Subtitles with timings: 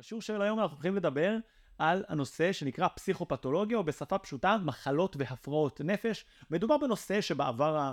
[0.00, 1.36] בשיעור של היום אנחנו הולכים לדבר
[1.78, 6.24] על הנושא שנקרא פסיכופתולוגיה, או בשפה פשוטה, מחלות והפרעות נפש.
[6.50, 7.92] מדובר בנושא שבעבר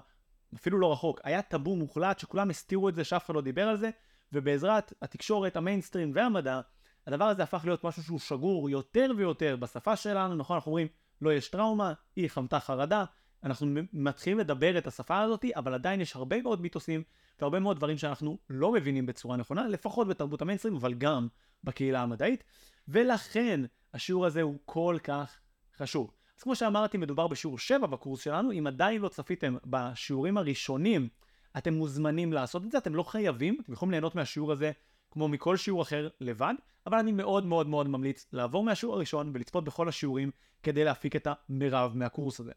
[0.55, 3.77] אפילו לא רחוק, היה טאבו מוחלט שכולם הסתירו את זה, שאף אחד לא דיבר על
[3.77, 3.89] זה,
[4.33, 6.61] ובעזרת התקשורת, המיינסטרים והמדע,
[7.07, 10.55] הדבר הזה הפך להיות משהו שהוא שגור יותר ויותר בשפה שלנו, נכון?
[10.55, 10.87] אנחנו אומרים,
[11.21, 13.05] לא יש טראומה, היא חמתה חרדה,
[13.43, 17.03] אנחנו מתחילים לדבר את השפה הזאת, אבל עדיין יש הרבה מאוד מיתוסים
[17.39, 21.27] והרבה מאוד דברים שאנחנו לא מבינים בצורה נכונה, לפחות בתרבות המיינסטרים, אבל גם
[21.63, 22.43] בקהילה המדעית,
[22.87, 23.61] ולכן
[23.93, 25.39] השיעור הזה הוא כל כך
[25.77, 26.11] חשוב.
[26.37, 31.09] אז כמו שאמרתי, מדובר בשיעור 7 בקורס שלנו, אם עדיין לא צפיתם בשיעורים הראשונים,
[31.57, 34.71] אתם מוזמנים לעשות את זה, אתם לא חייבים, אתם יכולים ליהנות מהשיעור הזה
[35.11, 36.53] כמו מכל שיעור אחר לבד,
[36.87, 40.31] אבל אני מאוד מאוד מאוד ממליץ לעבור מהשיעור הראשון ולצפות בכל השיעורים
[40.63, 42.51] כדי להפיק את המרב מהקורס הזה.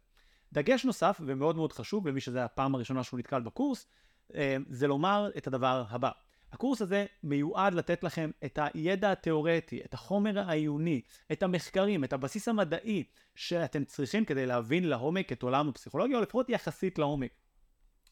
[0.53, 3.87] דגש נוסף ומאוד מאוד חשוב למי שזה הפעם הראשונה שהוא נתקל בקורס,
[4.35, 6.11] אה, זה לומר את הדבר הבא.
[6.53, 11.01] הקורס הזה מיועד לתת לכם את הידע התיאורטי, את החומר העיוני,
[11.33, 13.05] את המחקרים, את הבסיס המדעי
[13.35, 17.31] שאתם צריכים כדי להבין לעומק את עולם הפסיכולוגיה, או לפחות יחסית לעומק.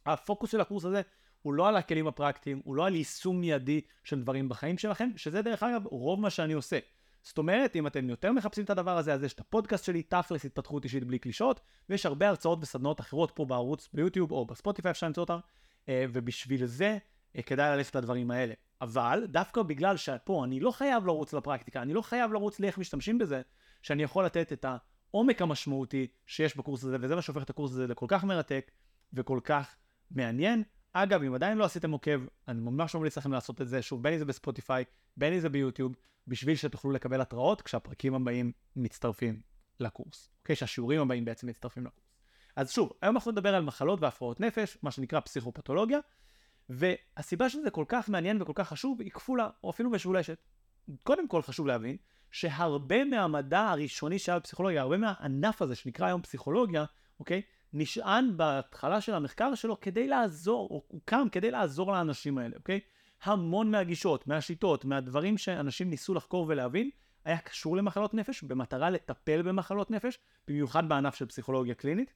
[0.07, 1.03] הפוקוס של הקורס הזה
[1.43, 5.43] הוא לא על הכלים הפרקטיים, הוא לא על יישום מיידי של דברים בחיים שלכם, שזה
[5.43, 6.79] דרך אגב רוב מה שאני עושה.
[7.23, 10.45] זאת אומרת, אם אתם יותר מחפשים את הדבר הזה, אז יש את הפודקאסט שלי, תכלס
[10.45, 15.07] התפתחות אישית בלי קלישות, ויש הרבה הרצאות וסדנאות אחרות פה בערוץ ביוטיוב או בספוטיפיי אפשר
[15.07, 15.39] למצוא אותם,
[15.89, 16.99] אה, ובשביל זה
[17.47, 18.55] כדאי ללכת לדברים האלה.
[18.81, 23.19] אבל דווקא בגלל שפה אני לא חייב לרוץ לפרקטיקה, אני לא חייב לרוץ לאיך משתמשים
[23.19, 23.43] בזה,
[23.83, 27.87] שאני יכול לתת את העומק המשמעותי שיש בקורס הזה, וזה מה שהופך את הקורס הזה
[27.87, 28.71] לכל כך מרתק
[29.13, 29.77] וכל כך
[30.11, 30.63] מעניין.
[30.93, 34.13] אגב, אם עדיין לא עשיתם עוקב, אני ממש ממליץ לכם לעשות את זה, שוב, בין
[34.13, 34.85] אם זה בספוטיפיי,
[35.17, 39.41] בין אם זה ביוטיוב, בשביל שתוכלו לקבל התראות כשהפרקים הבאים מצטרפים
[39.81, 40.31] לקורס.
[40.41, 40.57] אוקיי?
[40.57, 42.09] שהשיעורים הבאים בעצם מצטרפים לקורס.
[42.57, 45.99] אז שוב, היום אנחנו נדבר על מחלות והפרעות נפש, מה שנקרא פסיכופתולוגיה,
[46.69, 50.39] והסיבה שזה כל כך מעניין וכל כך חשוב היא כפולה, או אפילו משולשת.
[51.03, 51.97] קודם כל חשוב להבין
[52.31, 56.85] שהרבה מהמדע הראשוני שהיה בפסיכולוגיה, הרבה מהענף הזה שנקרא היום פסיכולוגיה,
[57.21, 57.43] אוקיי?
[57.73, 62.81] נשען בהתחלה של המחקר שלו כדי לעזור, או הוא קם כדי לעזור לאנשים האלה, אוקיי?
[63.23, 66.91] המון מהגישות, מהשיטות, מהדברים שאנשים ניסו לחקור ולהבין,
[67.25, 70.19] היה קשור למחלות נפש, במטרה לטפל במחלות נפש,
[70.49, 72.13] במיוחד בענף של פסיכולוגיה קלינית.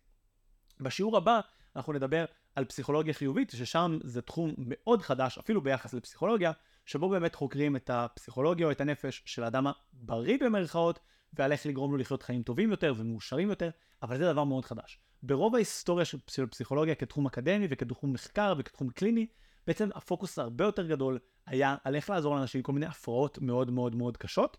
[0.80, 1.40] בשיעור הבא
[1.76, 2.24] אנחנו נדבר
[2.54, 6.52] על פסיכולוגיה חיובית, ששם זה תחום מאוד חדש, אפילו ביחס לפסיכולוגיה,
[6.86, 10.98] שבו באמת חוקרים את הפסיכולוגיה או את הנפש של האדם הבריא במרכאות,
[11.32, 13.70] ועל איך לגרום לו לחיות חיים טובים יותר ומאושרים יותר,
[14.02, 14.98] אבל זה דבר מאוד חדש.
[15.22, 19.26] ברוב ההיסטוריה של, פסיכולוגיה כתחום אקדמי וכתחום מחקר וכתחום קליני,
[19.66, 23.70] בעצם הפוקוס הרבה יותר גדול היה על איך לעזור לאנשים עם כל מיני הפרעות מאוד
[23.70, 24.56] מאוד מאוד קשות.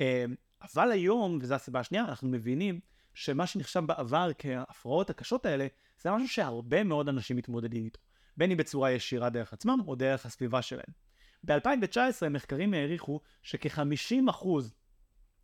[0.00, 0.24] אה,
[0.74, 2.80] אבל היום, וזו הסיבה השנייה, אנחנו מבינים
[3.14, 5.66] שמה שנחשב בעבר כהפרעות הקשות האלה,
[6.00, 8.00] זה משהו שהרבה מאוד אנשים מתמודדים איתו.
[8.36, 10.92] בין אם בצורה ישירה דרך עצמם או דרך הסביבה שלהם.
[11.44, 14.46] ב-2019 מחקרים העריכו שכ-50%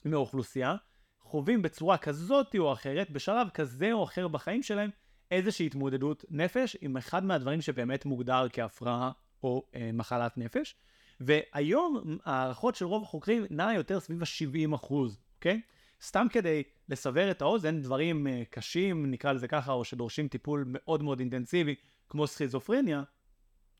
[0.04, 0.76] מהאוכלוסייה
[1.20, 4.90] חווים בצורה כזאת או אחרת, בשלב כזה או אחר בחיים שלהם,
[5.30, 9.10] איזושהי התמודדות נפש עם אחד מהדברים שבאמת מוגדר כהפרעה
[9.42, 10.74] או אה, מחלת נפש.
[11.20, 15.60] והיום הערכות של רוב החוקרים נעה יותר סביב ה-70 אחוז, אוקיי?
[16.02, 21.02] סתם כדי לסבר את האוזן, דברים uh, קשים, נקרא לזה ככה, או שדורשים טיפול מאוד
[21.02, 21.74] מאוד אינטנסיבי,
[22.08, 23.02] כמו סכיזופרניה,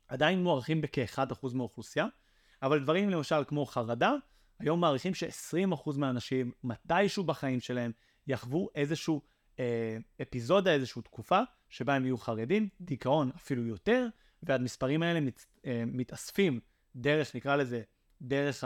[0.09, 2.07] עדיין מוערכים בכ-1% מהאוכלוסייה,
[2.63, 4.13] אבל דברים למשל כמו חרדה,
[4.59, 7.93] היום מעריכים ש-20% מהאנשים, מתישהו בחיים שלהם,
[8.27, 9.23] יחוו איזשהו
[9.59, 14.07] אה, אפיזודה, איזושהי תקופה, שבה הם יהיו חרדים, דיכאון אפילו יותר,
[14.43, 16.61] והמספרים האלה מת, אה, מתאספים
[16.97, 17.83] דרך, נקרא לזה,
[18.23, 18.65] דרך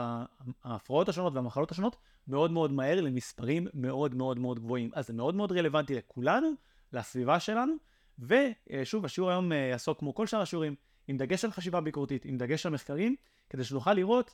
[0.63, 1.95] ההפרעות השונות והמחלות השונות,
[2.27, 4.89] מאוד מאוד מהר למספרים מאוד מאוד מאוד גבוהים.
[4.93, 6.51] אז זה מאוד מאוד רלוונטי לכולנו,
[6.93, 7.73] לסביבה שלנו,
[8.19, 10.75] ושוב, השיעור היום אה, יעסוק כמו כל שאר השיעורים,
[11.07, 13.15] עם דגש על חשיבה ביקורתית, עם דגש על מחקרים,
[13.49, 14.33] כדי שנוכל לראות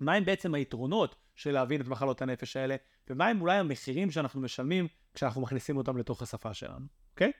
[0.00, 2.76] מהם בעצם היתרונות של להבין את מחלות הנפש האלה,
[3.10, 7.32] ומהם אולי המחירים שאנחנו משלמים כשאנחנו מכניסים אותם לתוך השפה שלנו, אוקיי?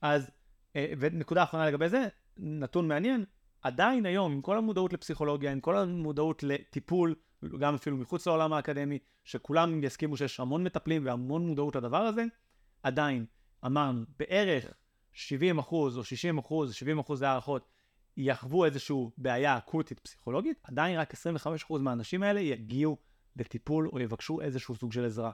[0.00, 0.30] אז,
[0.76, 3.24] אה, ונקודה אחרונה לגבי זה, נתון מעניין,
[3.62, 7.14] עדיין היום, עם כל המודעות לפסיכולוגיה, עם כל המודעות לטיפול,
[7.58, 12.24] גם אפילו מחוץ לעולם האקדמי, שכולם יסכימו שיש המון מטפלים והמון מודעות לדבר הזה,
[12.82, 13.26] עדיין,
[13.66, 14.64] אמרנו, בערך
[15.12, 17.68] 70 אחוז או 60 אחוז, 70 אחוז להערכות,
[18.16, 22.96] יחוו איזושהי בעיה אקוטית פסיכולוגית, עדיין רק 25 אחוז מהאנשים האלה יגיעו
[23.36, 25.30] לטיפול או יבקשו איזשהו סוג של עזרה.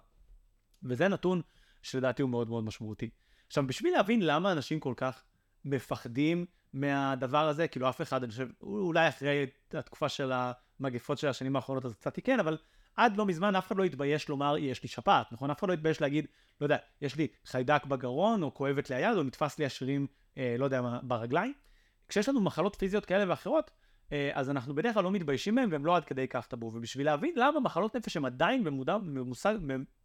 [0.82, 1.42] וזה נתון
[1.82, 3.10] שלדעתי הוא מאוד מאוד משמעותי.
[3.46, 5.24] עכשיו, בשביל להבין למה אנשים כל כך
[5.64, 11.56] מפחדים מהדבר הזה, כאילו אף אחד, אני חושב, אולי אחרי התקופה של המגפות של השנים
[11.56, 12.58] האחרונות אז קצת כן, אבל
[12.96, 15.50] עד לא מזמן אף אחד לא התבייש לומר, יש לי שפעת, נכון?
[15.50, 16.26] אף אחד לא התבייש להגיד,
[16.60, 20.06] לא יודע, יש לי חיידק בגרון, או כואבת לי היד, או נתפס לי השרירים,
[20.38, 21.52] אה, לא יודע מה, ברגליים.
[22.08, 23.70] כשיש לנו מחלות פיזיות כאלה ואחרות,
[24.12, 26.66] אה, אז אנחנו בדרך כלל לא מתביישים מהם והם לא עד כדי כך טאבו.
[26.66, 29.54] ובשביל להבין למה מחלות נפש הם עדיין במודע, במושג,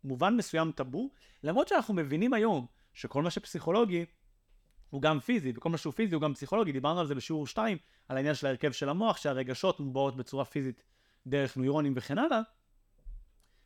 [0.03, 1.09] במובן מסוים טאבו,
[1.43, 4.05] למרות שאנחנו מבינים היום שכל מה שפסיכולוגי
[4.89, 7.77] הוא גם פיזי, וכל מה שהוא פיזי הוא גם פסיכולוגי, דיברנו על זה בשיעור 2,
[8.07, 10.83] על העניין של ההרכב של המוח, שהרגשות מובעות בצורה פיזית
[11.27, 12.41] דרך נוירונים וכן הלאה,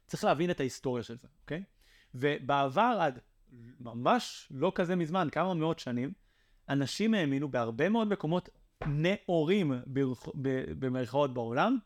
[0.08, 1.64] צריך להבין את ההיסטוריה של זה, אוקיי?
[2.16, 3.20] ובעבר עד
[3.80, 6.14] ממש לא כזה מזמן, כמה מאות שנים,
[6.70, 8.50] אנשים האמינו בהרבה מאוד מקומות
[8.88, 9.72] נאורים
[10.80, 11.78] במרכאות בעולם,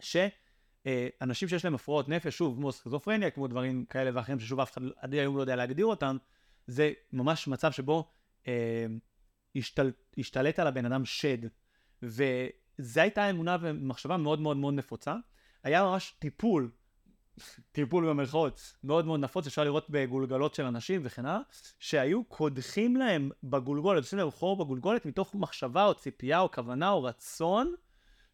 [0.00, 4.80] שאנשים שיש להם הפרעות נפש, שוב, כמו סכיזופרניה, כמו דברים כאלה ואחרים ששוב אף אחד
[4.96, 6.16] עד היום לא יודע להגדיר אותם,
[6.66, 8.10] זה ממש מצב שבו
[9.56, 11.38] השתל, השתלט על הבן אדם שד.
[12.02, 15.14] וזו הייתה אמונה ומחשבה מאוד מאוד מאוד נפוצה.
[15.62, 16.70] היה ממש טיפול
[17.72, 21.40] טיפול במרכאות מאוד מאוד נפוץ, אפשר לראות בגולגלות של אנשים וכן הלאה,
[21.78, 27.02] שהיו קודחים להם בגולגולת, עושים להם חור בגולגולת מתוך מחשבה או ציפייה או כוונה או
[27.02, 27.74] רצון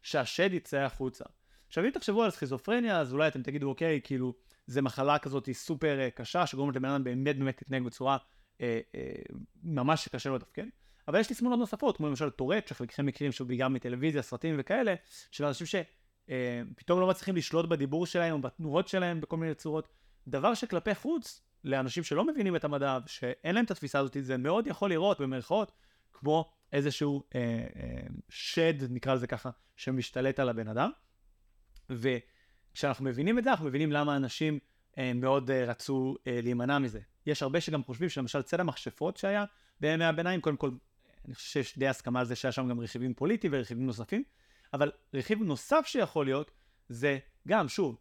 [0.01, 1.25] שהשד יצא החוצה.
[1.67, 4.33] עכשיו אם תחשבו על סכיזופרניה, אז אולי אתם תגידו, אוקיי, כאילו,
[4.67, 8.17] זה מחלה כזאת סופר אה, קשה, שגורמת לבן אדם באמת באמת להתנהג בצורה
[9.63, 10.65] ממש קשה לו לתפקד.
[11.07, 14.95] אבל יש תסמונות נוספות, כמו למשל טורט, שחלקכם מכירים שהוא בעיקר מטלוויזיה, סרטים וכאלה,
[15.31, 15.75] של אנשים ש...
[16.29, 19.87] אה, לא מצליחים לשלוט בדיבור שלהם או בתנועות שלהם בכל מיני צורות.
[20.27, 24.67] דבר שכלפי חוץ, לאנשים שלא מבינים את המדע, שאין להם את התפיסה הזאת, זה מאוד
[24.67, 25.71] יכול לראות במרכאות
[26.13, 27.41] כמו איזשהו אה,
[27.75, 30.89] אה, שד, נקרא לזה ככה, שמשתלט על הבן אדם.
[31.89, 34.59] וכשאנחנו מבינים את זה, אנחנו מבינים למה אנשים
[34.97, 36.99] אה, מאוד אה, רצו אה, להימנע מזה.
[37.27, 39.45] יש הרבה שגם חושבים שלמשל צד המכשפות שהיה
[39.79, 40.71] בימי הביניים, קודם כל,
[41.25, 44.23] אני חושב שיש די הסכמה על זה שהיה שם גם רכיבים פוליטיים ורכיבים נוספים.
[44.73, 46.51] אבל רכיב נוסף שיכול להיות,
[46.89, 47.97] זה גם, שוב,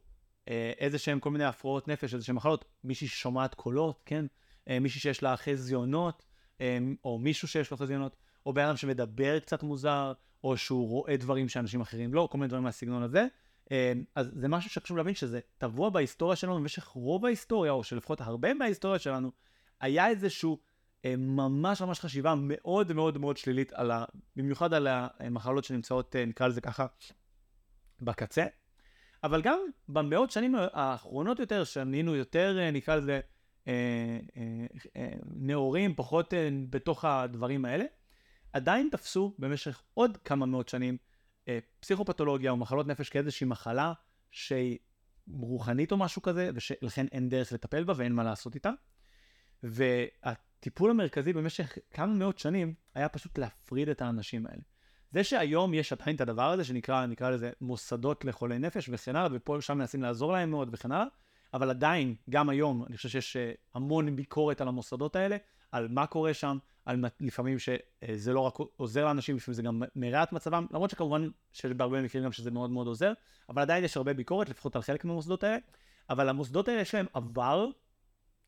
[0.49, 4.26] אה, איזה שהם כל מיני הפרעות נפש, איזה שהם מחלות, מישהי ששומעת קולות, כן?
[4.69, 6.25] אה, מישהי שיש לה חזיונות,
[6.61, 10.12] אה, או מישהו שיש לו חזיונות, או בן אדם שמדבר קצת מוזר,
[10.44, 13.26] או שהוא רואה דברים שאנשים אחרים לא, כל מיני דברים מהסגנון הזה.
[14.14, 18.54] אז זה משהו שחשוב להבין שזה טבוע בהיסטוריה שלנו במשך רוב ההיסטוריה, או שלפחות הרבה
[18.54, 19.30] מההיסטוריה שלנו,
[19.80, 20.58] היה איזשהו
[21.04, 24.04] אה, ממש ממש חשיבה מאוד מאוד מאוד שלילית, על ה...
[24.36, 26.86] במיוחד על המחלות שנמצאות, אה, נקרא לזה ככה,
[28.00, 28.46] בקצה.
[29.24, 29.58] אבל גם
[29.88, 33.20] במאות שנים האחרונות יותר, שנהיינו יותר, אה, נקרא לזה,
[35.26, 36.34] נאורים, פחות
[36.70, 37.84] בתוך הדברים האלה,
[38.52, 40.96] עדיין תפסו במשך עוד כמה מאות שנים
[41.81, 43.93] פסיכופתולוגיה או מחלות נפש כאיזושהי מחלה
[44.31, 44.78] שהיא
[45.32, 46.50] רוחנית או משהו כזה,
[46.82, 48.70] ולכן אין דרך לטפל בה ואין מה לעשות איתה.
[49.62, 54.62] ואת הטיפול המרכזי במשך כמה מאות שנים היה פשוט להפריד את האנשים האלה.
[55.10, 59.28] זה שהיום יש עדיין את הדבר הזה שנקרא, נקרא לזה מוסדות לחולי נפש וכן הלאה,
[59.32, 61.06] ופה ושם מנסים לעזור להם מאוד וכן הלאה,
[61.54, 65.37] אבל עדיין, גם היום, אני חושב שיש אה, המון ביקורת על המוסדות האלה,
[65.76, 70.23] על מה קורה שם, על לפעמים שזה לא רק עוזר לאנשים, לפעמים זה גם מרע
[70.23, 73.12] את מצבם, למרות שכמובן שבהרבה מקרים גם שזה מאוד מאוד עוזר,
[73.49, 75.58] אבל עדיין יש הרבה ביקורת, לפחות על חלק מהמוסדות האלה,
[76.11, 77.67] אבל המוסדות האלה יש להם עבר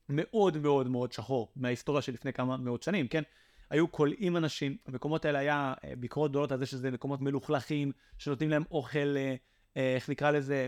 [0.08, 3.22] מאוד מאוד מאוד שחור מההיסטוריה של לפני כמה מאות שנים, כן?
[3.70, 8.50] היו כולאים אנשים, המקומות האלה היה אה, ביקורות גדולות על זה שזה מקומות מלוכלכים, שנותנים
[8.50, 9.36] להם אוכל, אה, אה,
[9.76, 10.66] איך נקרא לזה,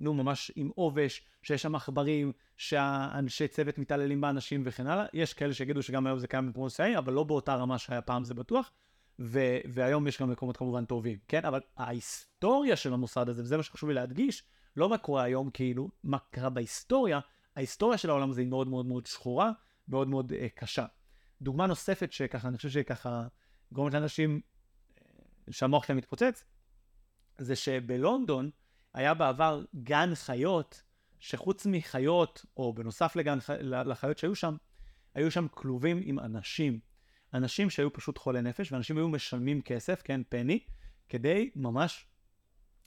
[0.00, 5.06] נו ממש עם עובש, שיש שם עכברים, שהאנשי צוות מתעללים באנשים וכן הלאה.
[5.12, 8.34] יש כאלה שיגידו שגם היום זה קיים מסוימים, אבל לא באותה רמה שהיה פעם זה
[8.34, 8.70] בטוח.
[9.20, 11.44] ו- והיום יש גם מקומות כמובן טובים, כן?
[11.44, 14.44] אבל ההיסטוריה של המוסד הזה, וזה מה שחשוב לי להדגיש,
[14.76, 17.20] לא מה קורה היום כאילו, מה קרה בהיסטוריה,
[17.56, 19.52] ההיסטוריה של העולם הזה היא מאוד מאוד מאוד שחורה,
[19.88, 20.86] מאוד מאוד uh, קשה.
[21.42, 23.26] דוגמה נוספת שככה, אני חושב שככה
[23.72, 25.00] גורמת לאנשים uh,
[25.50, 26.44] שהמוח שלהם מתפוצץ,
[27.40, 28.50] זה שבלונדון
[28.94, 30.82] היה בעבר גן חיות,
[31.18, 34.56] שחוץ מחיות, או בנוסף לגן, לחיות שהיו שם,
[35.14, 36.80] היו שם כלובים עם אנשים.
[37.34, 40.60] אנשים שהיו פשוט חולי נפש, ואנשים היו משלמים כסף, כן, פני,
[41.08, 42.06] כדי ממש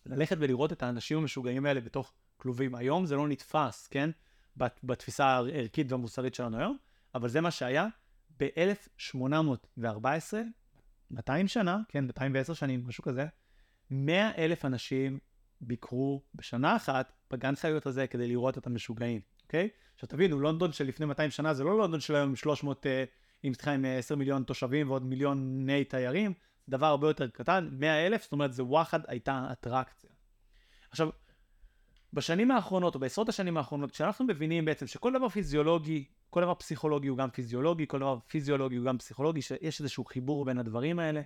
[0.05, 2.75] ללכת ולראות את האנשים המשוגעים האלה בתוך כלובים.
[2.75, 4.09] היום זה לא נתפס, כן?
[4.83, 6.77] בתפיסה הערכית והמוסרית שלנו היום,
[7.15, 7.87] אבל זה מה שהיה
[8.39, 9.83] ב-1814,
[11.11, 13.25] 200 שנה, כן, 210 שנים, משהו כזה,
[13.91, 15.19] 100 אלף אנשים
[15.61, 19.69] ביקרו בשנה אחת בגן חיות הזה כדי לראות את המשוגעים, אוקיי?
[19.95, 23.03] עכשיו תבינו, לונדון של לפני 200 שנה זה לא לונדון של היום עם 300, אה,
[23.43, 26.33] עם סליחה, עם 10 מיליון תושבים ועוד מיליוני תיירים,
[26.69, 30.09] דבר הרבה יותר קטן, 100 אלף, זאת אומרת זה וואחד הייתה אטרקציה.
[30.89, 31.09] עכשיו,
[32.13, 37.07] בשנים האחרונות, או בעשרות השנים האחרונות, כשאנחנו מבינים בעצם שכל דבר פיזיולוגי, כל דבר פסיכולוגי
[37.07, 41.21] הוא גם פיזיולוגי, כל דבר פיזיולוגי הוא גם פסיכולוגי, שיש איזשהו חיבור בין הדברים האלה,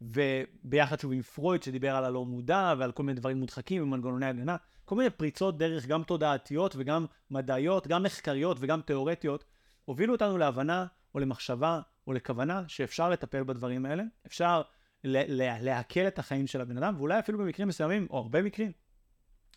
[0.00, 4.56] וביחד שוב עם פרויד שדיבר על הלא מודע ועל כל מיני דברים מודחקים ומנגנוני הגנה,
[4.84, 9.44] כל מיני פריצות דרך גם תודעתיות וגם מדעיות, גם מחקריות וגם תיאורטיות,
[9.84, 14.62] הובילו אותנו להבנה או למחשבה או לכוונה שאפשר לטפל בדברים האלה, אפשר
[15.04, 18.72] לעכל את החיים של הבן אדם, ואולי אפילו במקרים מסוימים, או הרבה מקרים,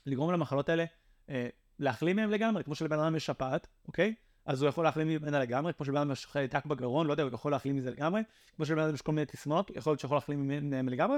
[0.05, 0.85] לגרום למחלות האלה
[1.29, 1.47] אה,
[1.79, 4.13] להחלים מהם לגמרי, כמו שלבן אדם יש שפעת, אוקיי?
[4.45, 7.31] אז הוא יכול להחלים ממנה לגמרי, כמו שלבן אדם יש חיידק בגרון, לא יודע, הוא
[7.33, 8.21] יכול להחלים מזה לגמרי,
[8.55, 11.17] כמו שלבן אדם יש כל מיני תסמונות, יכול להיות שיכול להחלים מהם לגמרי.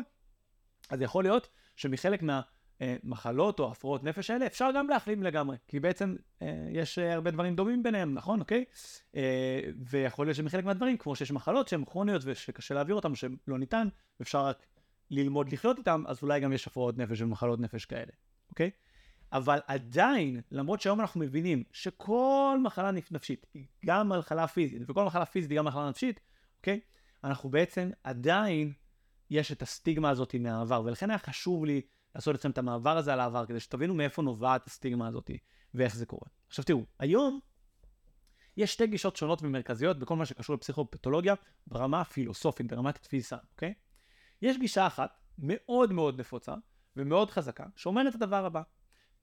[0.89, 6.15] אז יכול להיות שמחלק מהמחלות או הפרעות נפש האלה אפשר גם להחלים לגמרי, כי בעצם
[6.41, 8.65] אה, יש אה, הרבה דברים דומים ביניהם, נכון, אוקיי?
[9.15, 13.87] אה, ויכול להיות שמחלק מהדברים, כמו שיש מחלות שהן כרוניות ושקשה להעביר אותן, שלא ניתן,
[14.19, 14.65] ואפשר רק
[15.11, 18.11] ללמוד לחיות איתן, אז אולי גם יש הפרעות נפש ומחלות נפש כאלה,
[18.49, 18.69] אוקיי?
[19.33, 25.25] אבל עדיין, למרות שהיום אנחנו מבינים שכל מחלה נפשית היא גם מחלה פיזית, וכל מחלה
[25.25, 26.19] פיזית היא גם מחלה נפשית,
[26.57, 26.79] אוקיי?
[27.23, 28.73] אנחנו בעצם עדיין,
[29.29, 31.81] יש את הסטיגמה הזאת מהעבר, ולכן היה חשוב לי
[32.15, 35.31] לעשות אצלם את המעבר הזה על העבר, כדי שתבינו מאיפה נובעת הסטיגמה הזאת
[35.73, 36.27] ואיך זה קורה.
[36.47, 37.39] עכשיו תראו, היום
[38.57, 41.33] יש שתי גישות שונות ומרכזיות בכל מה שקשור לפסיכופתולוגיה
[41.67, 43.73] ברמה הפילוסופית, ברמת התפיסה, אוקיי?
[44.41, 46.53] יש גישה אחת מאוד מאוד נפוצה
[46.95, 48.61] ומאוד חזקה, שאומרת את הדבר הבא.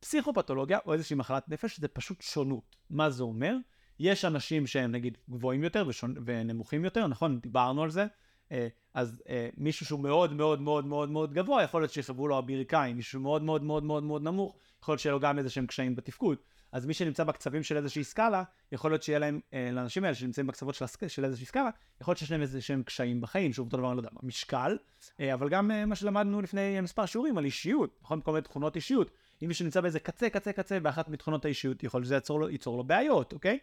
[0.00, 2.76] פסיכופתולוגיה או איזושהי מחלת נפש זה פשוט שונות.
[2.90, 3.56] מה זה אומר?
[3.98, 6.14] יש אנשים שהם נגיד גבוהים יותר ושונ...
[6.24, 7.40] ונמוכים יותר, נכון?
[7.40, 8.06] דיברנו על זה.
[8.52, 12.38] אה, אז אה, מישהו שהוא מאוד מאוד מאוד מאוד מאוד גבוה, יכול להיות שיכתבו לו
[12.38, 15.66] הברכיים, מישהו מאוד מאוד מאוד מאוד מאוד נמוך, יכול להיות שיהיה לו גם איזה שהם
[15.66, 16.38] קשיים בתפקוד.
[16.72, 18.42] אז מי שנמצא בקצבים של איזושהי סקאלה,
[18.72, 21.06] יכול להיות שיהיה להם, אה, לאנשים האלה שנמצאים בקצוות של, הסק...
[21.06, 23.96] של איזושהי סקאלה, יכול להיות שיש להם איזה שהם קשיים בחיים, שוב אותו דבר, אני
[23.96, 24.78] לא יודע משקל,
[25.34, 28.20] אבל גם מה שלמדנו לפני מספר שיעורים על אישיות, נכון?
[28.20, 29.10] כל מיני תכונות אישיות.
[29.42, 32.48] אם מישהו נמצא באיזה קצה, קצה, קצה, באחת מתכונות האישיות, יכול להיות שזה ייצור לו,
[32.48, 33.58] ייצור לו בעיות, אוקיי?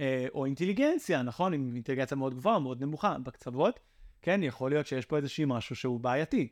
[0.00, 1.52] אה, או אינטליגנציה, נכון?
[1.52, 3.80] עם אינטליגנציה מאוד גבוהה, מאוד נמוכה, בקצוות,
[4.22, 6.48] כן, יכול להיות שיש פה איזשהי משהו שהוא בעייתי.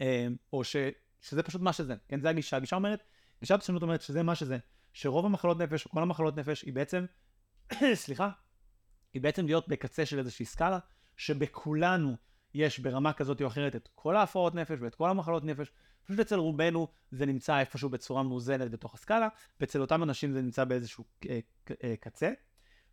[0.00, 0.76] אה, או ש,
[1.20, 2.20] שזה פשוט מה שזה, כן?
[2.20, 2.56] זה הגישה.
[2.56, 3.02] הגישה אומרת,
[3.40, 4.58] גישת השונות אומרת שזה מה שזה,
[4.92, 7.04] שרוב המחלות נפש, או כל המחלות נפש, היא בעצם,
[7.94, 8.30] סליחה,
[9.14, 10.78] היא בעצם להיות בקצה של איזושהי סקאלה,
[11.16, 12.16] שבכולנו
[12.54, 15.72] יש ברמה כזאת או אחרת את כל ההפרעות נפש ואת כל המחלות נפש,
[16.04, 19.28] פשוט אצל רובנו זה נמצא איפשהו בצורה מאוזנת בתוך הסקאלה,
[19.60, 21.38] ואצל אותם אנשים זה נמצא באיזשהו אה,
[21.84, 22.32] אה, קצה.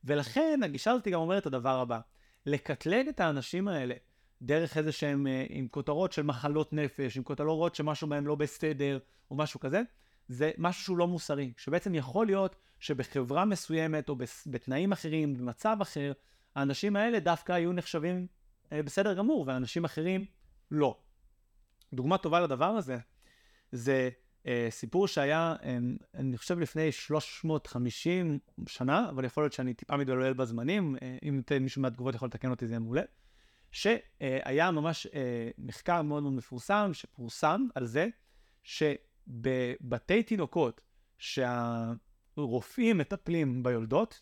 [0.04, 2.00] ולכן הגישה הזאת גם אומרת את הדבר הבא,
[2.46, 3.96] לקטלג את האנשים האלה
[4.42, 9.00] דרך איזה שהם אה, עם כותרות של מחלות נפש, עם כותרות שמשהו בהם לא בסדר,
[9.32, 9.82] או משהו כזה,
[10.28, 14.16] זה משהו שהוא לא מוסרי, שבעצם יכול להיות שבחברה מסוימת, או
[14.46, 16.12] בתנאים אחרים, במצב אחר,
[16.56, 18.28] האנשים האלה דווקא היו נחשבים
[18.72, 20.26] בסדר גמור, ואנשים אחרים
[20.72, 20.98] לא.
[21.94, 22.98] דוגמה טובה לדבר הזה,
[23.72, 24.10] זה
[24.48, 25.78] אה, סיפור שהיה, אה,
[26.14, 31.82] אני חושב לפני 350 שנה, אבל יכול להיות שאני טיפה מתבלבל בזמנים, אה, אם מישהו
[31.82, 33.02] מהתגובות יכול לתקן אותי זה יהיה מעולה,
[33.72, 38.08] שהיה ממש אה, מחקר מאוד מאוד מפורסם, שפורסם על זה,
[38.64, 40.82] שבבתי תינוקות
[41.18, 44.22] שהרופאים מטפלים ביולדות,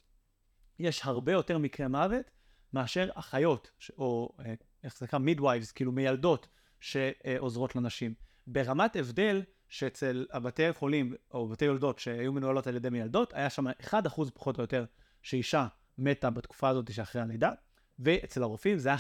[0.80, 2.32] יש הרבה יותר מקרי מוות
[2.74, 5.20] מאשר אחיות, או אה, איך זה נקרא?
[5.20, 6.48] מידווייבס, כאילו מיילדות,
[6.80, 8.14] שעוזרות לנשים.
[8.48, 13.68] ברמת הבדל שאצל הבתי חולים או בתי יולדות שהיו מנוהלות על ידי מיילדות, היה שם
[13.68, 13.94] 1%
[14.34, 14.86] פחות או יותר
[15.22, 15.68] שאישה
[15.98, 17.52] מתה בתקופה הזאת שאחרי הלידה,
[18.00, 18.98] ואצל הרופאים זה היה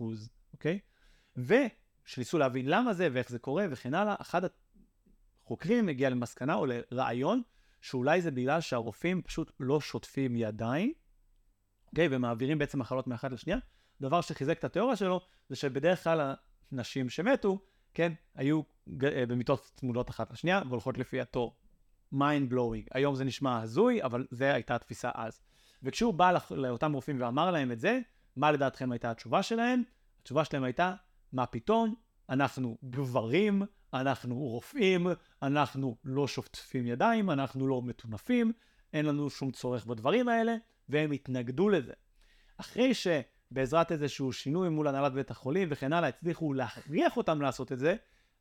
[0.00, 0.02] 15%,
[0.52, 0.78] אוקיי?
[1.36, 4.42] וכשניסו להבין למה זה ואיך זה קורה וכן הלאה, אחד
[5.44, 7.42] החוקרים הגיע למסקנה או לרעיון
[7.80, 10.92] שאולי זה בגלל שהרופאים פשוט לא שוטפים ידיים,
[11.86, 12.08] אוקיי?
[12.10, 13.58] ומעבירים בעצם מחלות מאחד לשנייה,
[14.00, 16.34] דבר שחיזק את התיאוריה שלו, זה שבדרך כלל
[16.72, 17.58] הנשים שמתו,
[17.94, 18.60] כן, היו
[19.04, 21.56] אה, במיטות צמודות אחת לשנייה והולכות לפי התור.
[22.14, 22.88] mind blowing.
[22.90, 25.40] היום זה נשמע הזוי, אבל זו הייתה התפיסה אז.
[25.82, 28.00] וכשהוא בא לאותם רופאים ואמר להם את זה,
[28.36, 29.82] מה לדעתכם הייתה התשובה שלהם?
[30.22, 30.94] התשובה שלהם הייתה,
[31.32, 31.94] מה פתאום?
[32.28, 33.62] אנחנו גברים,
[33.94, 35.06] אנחנו רופאים,
[35.42, 38.52] אנחנו לא שופטפים ידיים, אנחנו לא מטונפים,
[38.92, 40.56] אין לנו שום צורך בדברים האלה,
[40.88, 41.92] והם התנגדו לזה.
[42.56, 43.06] אחרי ש...
[43.50, 47.96] בעזרת איזשהו שינוי מול הנהלת בית החולים וכן הלאה, הצליחו להכריח אותם לעשות את זה,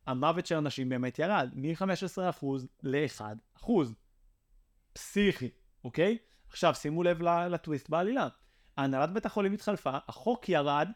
[0.07, 2.45] המוות של אנשים באמת ירד מ-15%
[2.83, 3.69] ל-1%.
[4.93, 5.49] פסיכי,
[5.83, 6.17] אוקיי?
[6.49, 8.27] עכשיו שימו לב לטוויסט בעלילה.
[8.77, 10.89] הנהלת בית החולים התחלפה, החוק ירד,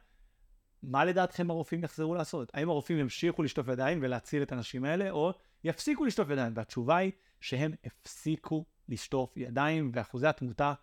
[0.84, 2.52] מה לדעתכם הרופאים יחזרו לעשות?
[2.54, 5.32] האם הרופאים ימשיכו לשטוף ידיים ולהציל את האנשים האלה, או
[5.64, 6.54] יפסיקו לשטוף ידיים?
[6.56, 7.12] והתשובה היא
[7.42, 10.74] שהם הפסיקו לשטוף ידיים, ואחוזי התמותה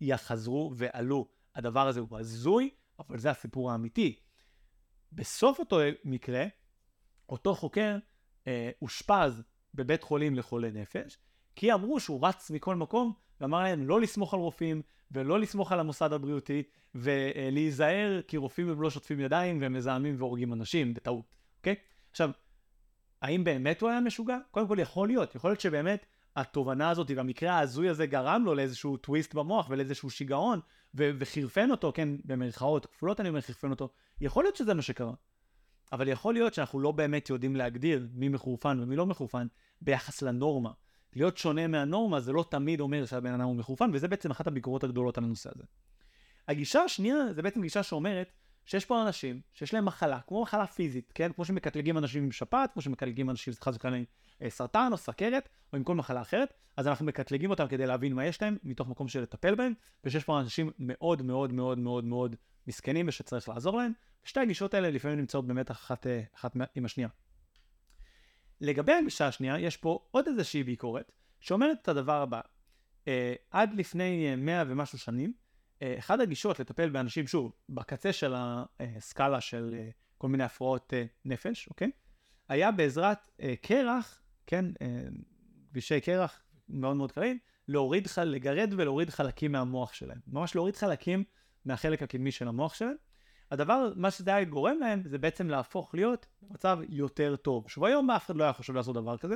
[0.00, 1.28] יחזרו ועלו.
[1.54, 4.20] הדבר הזה הוא הזוי, אבל זה הסיפור האמיתי.
[5.12, 6.44] בסוף אותו מקרה,
[7.28, 7.96] אותו חוקר
[8.46, 9.42] אה, אושפז
[9.74, 11.18] בבית חולים לחולי נפש,
[11.56, 15.80] כי אמרו שהוא רץ מכל מקום ואמר להם לא לסמוך על רופאים ולא לסמוך על
[15.80, 16.62] המוסד הבריאותי
[16.94, 21.74] ולהיזהר כי רופאים הם לא שוטפים ידיים והם מזהמים והורגים אנשים בטעות, אוקיי?
[22.10, 22.30] עכשיו,
[23.22, 24.38] האם באמת הוא היה משוגע?
[24.50, 26.06] קודם כל יכול להיות, יכול להיות שבאמת
[26.36, 30.60] התובנה הזאת והמקרה ההזוי הזה גרם לו לאיזשהו טוויסט במוח ולאיזשהו שיגעון
[30.94, 33.88] ו- וחירפן אותו, כן, במרכאות כפולות אני אומר חירפן אותו,
[34.20, 35.12] יכול להיות שזה מה שקרה.
[35.92, 39.46] אבל יכול להיות שאנחנו לא באמת יודעים להגדיר מי מחורפן ומי לא מחורפן
[39.80, 40.70] ביחס לנורמה.
[41.16, 44.84] להיות שונה מהנורמה זה לא תמיד אומר שהבן אדם הוא מחורפן, וזה בעצם אחת הביקורות
[44.84, 45.64] הגדולות על הנושא הזה.
[46.48, 48.32] הגישה השנייה זה בעצם גישה שאומרת
[48.64, 51.32] שיש פה אנשים שיש להם מחלה, כמו מחלה פיזית, כן?
[51.32, 54.02] כמו שמקטלגים אנשים עם שפעת, כמו שמקטלגים אנשים, חס וחלילה, אה,
[54.48, 58.26] סרטן או סכרת, או עם כל מחלה אחרת, אז אנחנו מקטלגים אותם כדי להבין מה
[58.26, 59.72] יש להם, מתוך מקום של לטפל בהם,
[60.04, 62.36] ושיש פה אנשים מאוד מאוד מאוד מאוד מאוד
[62.66, 63.92] מסכנים ושצריך לעזור להם.
[64.24, 67.08] ושתי הגישות האלה לפעמים נמצאות במתח אחת, אה, אחת עם השנייה.
[68.60, 72.40] לגבי הגישה השנייה, יש פה עוד איזושהי ביקורת, שאומרת את הדבר הבא,
[73.08, 75.32] אה, עד לפני 100 ומשהו שנים,
[75.82, 79.88] אה, אחד הגישות לטפל באנשים, שוב, בקצה של הסקאלה של אה,
[80.18, 81.90] כל מיני הפרעות אה, נפש, אוקיי?
[82.48, 83.28] היה בעזרת
[83.62, 84.64] קרח, כן,
[85.70, 90.18] כבישי קרח מאוד מאוד קרים, להוריד, לגרד ולהוריד חלקים מהמוח שלהם.
[90.26, 91.24] ממש להוריד חלקים
[91.64, 92.96] מהחלק הקדמי של המוח שלהם.
[93.50, 97.68] הדבר, מה שזה היה גורם להם, זה בעצם להפוך להיות מצב יותר טוב.
[97.68, 99.34] שוב, היום אף אחד לא היה חושב לעשות דבר כזה,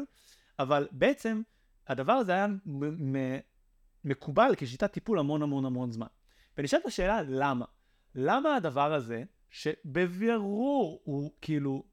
[0.59, 1.43] אבל בעצם
[1.87, 2.47] הדבר הזה היה
[4.05, 6.07] מקובל כשיטת טיפול המון המון המון זמן.
[6.59, 7.65] ונשאלת השאלה למה.
[8.15, 11.85] למה הדבר הזה, שבבירור הוא כאילו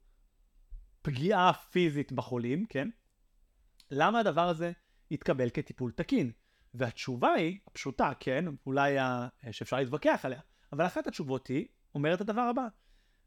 [1.02, 2.90] פגיעה פיזית בחולים, כן?
[3.92, 4.72] למה הדבר הזה
[5.12, 6.32] יתקבל כטיפול תקין?
[6.74, 8.96] והתשובה היא, הפשוטה, כן, אולי
[9.52, 10.40] שאפשר להתווכח עליה,
[10.74, 12.68] אבל אחת התשובות היא, אומרת הדבר הבא,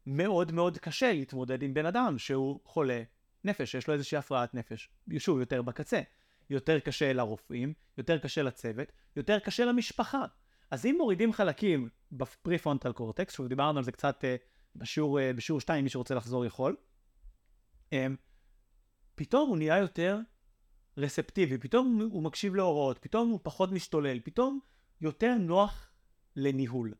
[0.05, 3.03] מאוד מאוד קשה להתמודד עם בן אדם שהוא חולה
[3.43, 6.01] נפש, יש לו איזושהי הפרעת נפש, שוב, יותר בקצה.
[6.49, 10.25] יותר קשה לרופאים, יותר קשה לצוות, יותר קשה למשפחה.
[10.71, 14.27] אז אם מורידים חלקים בפרי-פרונטל קורטקס, שוב דיברנו על זה קצת uh,
[14.75, 16.75] בשיעור, uh, בשיעור 2, מי שרוצה לחזור יכול,
[19.15, 20.19] פתאום הוא נהיה יותר
[20.97, 24.59] רספטיבי, פתאום הוא מקשיב להוראות, פתאום הוא פחות משתולל, פתאום
[25.01, 25.91] יותר נוח
[26.35, 26.93] לניהול.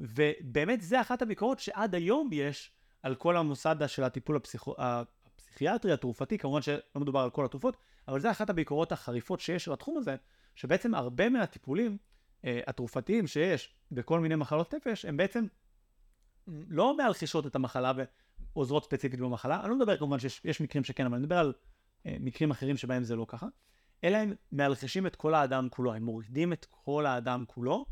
[0.00, 2.72] ובאמת זה אחת הביקורות שעד היום יש
[3.02, 4.74] על כל המוסד של הטיפול הפסיכו...
[4.78, 7.76] הפסיכיאטרי, התרופתי, כמובן שלא מדובר על כל התרופות,
[8.08, 10.16] אבל זה אחת הביקורות החריפות שיש לתחום הזה,
[10.54, 11.98] שבעצם הרבה מהטיפולים
[12.44, 15.46] אה, התרופתיים שיש בכל מיני מחלות נפש, הם בעצם
[16.46, 17.92] לא מאלחישות את המחלה
[18.54, 19.60] ועוזרות ספציפית במחלה.
[19.60, 21.52] אני לא מדבר כמובן שיש מקרים שכן, אבל אני מדבר על
[22.04, 23.46] מקרים אחרים שבהם זה לא ככה.
[24.04, 27.86] אלא הם מאלחשים את כל האדם כולו, הם מורידים את כל האדם כולו.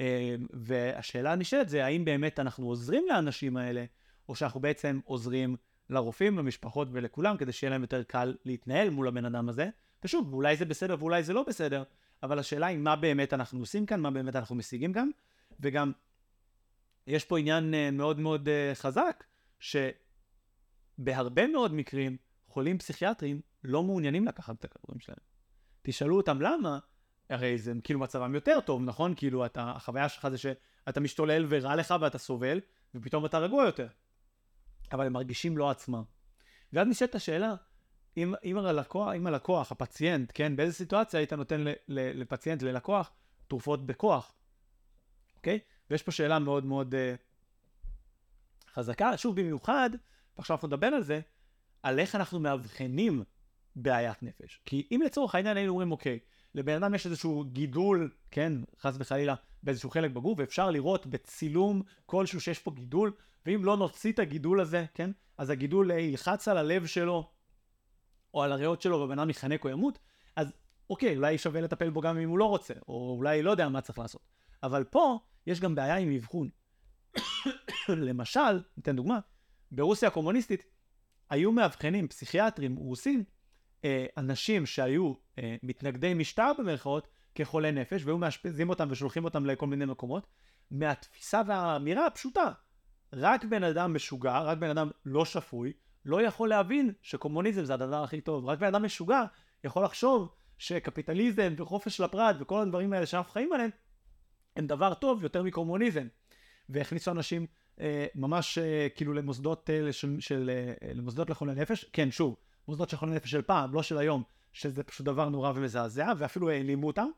[0.00, 3.84] אה, והשאלה הנשאלת זה האם באמת אנחנו עוזרים לאנשים האלה,
[4.28, 5.56] או שאנחנו בעצם עוזרים
[5.90, 9.68] לרופאים, למשפחות ולכולם, כדי שיהיה להם יותר קל להתנהל מול הבן אדם הזה.
[10.04, 11.82] ושוב, אולי זה בסדר ואולי זה לא בסדר,
[12.22, 15.08] אבל השאלה היא מה באמת אנחנו עושים כאן, מה באמת אנחנו משיגים כאן,
[15.60, 15.92] וגם
[17.06, 19.24] יש פה עניין uh, מאוד מאוד uh, חזק,
[20.98, 22.16] שבהרבה מאוד מקרים
[22.48, 25.18] חולים פסיכיאטרים לא מעוניינים לקחת את הכדורים שלהם.
[25.82, 26.78] תשאלו אותם למה,
[27.30, 29.14] הרי זה כאילו מצבם יותר טוב, נכון?
[29.16, 32.60] כאילו אתה, החוויה שלך זה שאתה משתולל ורע לך ואתה סובל,
[32.94, 33.88] ופתאום אתה רגוע יותר.
[34.92, 36.02] אבל הם מרגישים לא עצמם.
[36.72, 37.54] ואז נשאלת השאלה,
[38.16, 43.10] אם, אם, הלקוח, אם הלקוח, הפציינט, כן, באיזה סיטואציה היית נותן ל, ל, לפציינט, ללקוח,
[43.48, 44.34] תרופות בכוח,
[45.36, 45.58] אוקיי?
[45.90, 46.98] ויש פה שאלה מאוד מאוד uh,
[48.74, 49.90] חזקה, שוב במיוחד,
[50.36, 51.20] ועכשיו אנחנו נדבר על זה,
[51.82, 53.24] על איך אנחנו מאבחנים
[53.82, 54.60] בעיית נפש.
[54.64, 56.18] כי אם לצורך העניין היינו אומרים, אוקיי,
[56.54, 62.40] לבן אדם יש איזשהו גידול, כן, חס וחלילה, באיזשהו חלק בגוף, ואפשר לראות בצילום כלשהו
[62.40, 63.12] שיש פה גידול,
[63.46, 67.30] ואם לא נוציא את הגידול הזה, כן, אז הגידול ילחץ על הלב שלו,
[68.34, 69.98] או על הריאות שלו ובן אדם יחנק או ימות,
[70.36, 70.52] אז
[70.90, 73.80] אוקיי, אולי שווה לטפל בו גם אם הוא לא רוצה, או אולי לא יודע מה
[73.80, 74.22] צריך לעשות.
[74.62, 76.48] אבל פה יש גם בעיה עם אבחון.
[77.88, 79.18] למשל, ניתן דוגמה,
[79.70, 80.64] ברוסיה הקומוניסטית
[81.30, 83.24] היו מאבחנים פסיכיאטרים רוסים,
[84.16, 89.84] אנשים שהיו אה, מתנגדי משטר במרכאות, כחולי נפש, והיו מאשפזים אותם ושולחים אותם לכל מיני
[89.84, 90.26] מקומות,
[90.70, 92.52] מהתפיסה והאמירה הפשוטה,
[93.12, 95.72] רק בן אדם משוגע, רק בן אדם לא שפוי,
[96.04, 98.46] לא יכול להבין שקומוניזם זה הדבר הכי טוב.
[98.46, 99.24] רק בן אדם משוגע
[99.64, 103.70] יכול לחשוב שקפיטליזם וחופש של הפרט וכל הדברים האלה שאנחנו חיים עליהם
[104.56, 106.06] הם דבר טוב יותר מקומוניזם.
[106.68, 107.46] והכניסו אנשים
[107.80, 111.84] אה, ממש אה, כאילו למוסדות, אה, של, של, אה, למוסדות לחולי נפש.
[111.92, 112.36] כן, שוב,
[112.68, 116.50] מוסדות של חולי נפש של פעם, לא של היום, שזה פשוט דבר נורא ומזעזע, ואפילו
[116.50, 117.08] העלימו אותם.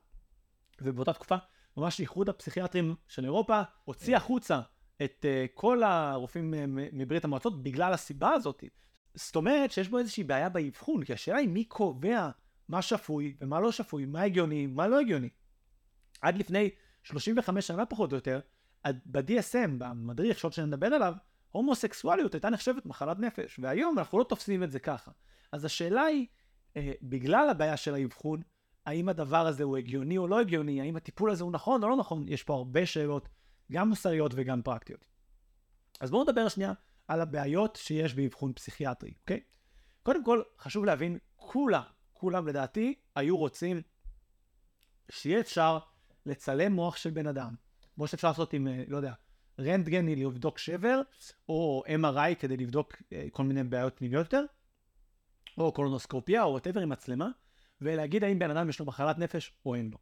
[0.81, 1.37] ובאותה תקופה
[1.77, 4.61] ממש איחוד הפסיכיאטרים של אירופה הוציא החוצה
[5.03, 6.57] את uh, כל הרופאים uh,
[6.93, 8.65] מברית המועצות בגלל הסיבה הזאת.
[9.15, 12.31] זאת אומרת שיש בו איזושהי בעיה באבחון, כי השאלה היא מי קובע
[12.69, 15.29] מה שפוי ומה לא שפוי, מה הגיוני, מה לא הגיוני.
[16.23, 16.71] עד לפני
[17.03, 18.41] 35 שנה פחות או יותר,
[18.85, 21.15] ב-DSM, במדריך שעוד שנדבר עליו,
[21.51, 25.11] הומוסקסואליות הייתה נחשבת מחלת נפש, והיום אנחנו לא תופסים את זה ככה.
[25.53, 26.27] אז השאלה היא,
[26.77, 28.43] אה, בגלל הבעיה של האבחון,
[28.87, 31.97] האם הדבר הזה הוא הגיוני או לא הגיוני, האם הטיפול הזה הוא נכון או לא
[31.97, 33.29] נכון, יש פה הרבה שאלות,
[33.73, 35.05] גם מוסריות וגם פרקטיות.
[36.01, 36.73] אז בואו נדבר שנייה
[37.09, 39.41] על הבעיות שיש באבחון פסיכיאטרי, אוקיי?
[40.03, 41.83] קודם כל, חשוב להבין, כולם,
[42.13, 43.83] כולם לדעתי, היו רוצים
[45.11, 45.79] שיהיה אפשר
[46.27, 47.55] לצלם מוח של בן אדם,
[47.95, 49.13] כמו שאפשר לעשות עם, אה, לא יודע,
[49.61, 51.01] רנטגן לבדוק שבר,
[51.49, 54.45] או MRI כדי לבדוק אה, כל מיני בעיות פנימיות יותר,
[55.59, 57.29] או קולונוסקופיה, או whatever עם מצלמה,
[57.81, 59.99] ולהגיד האם בן אדם יש לו מחלת נפש או אין לו.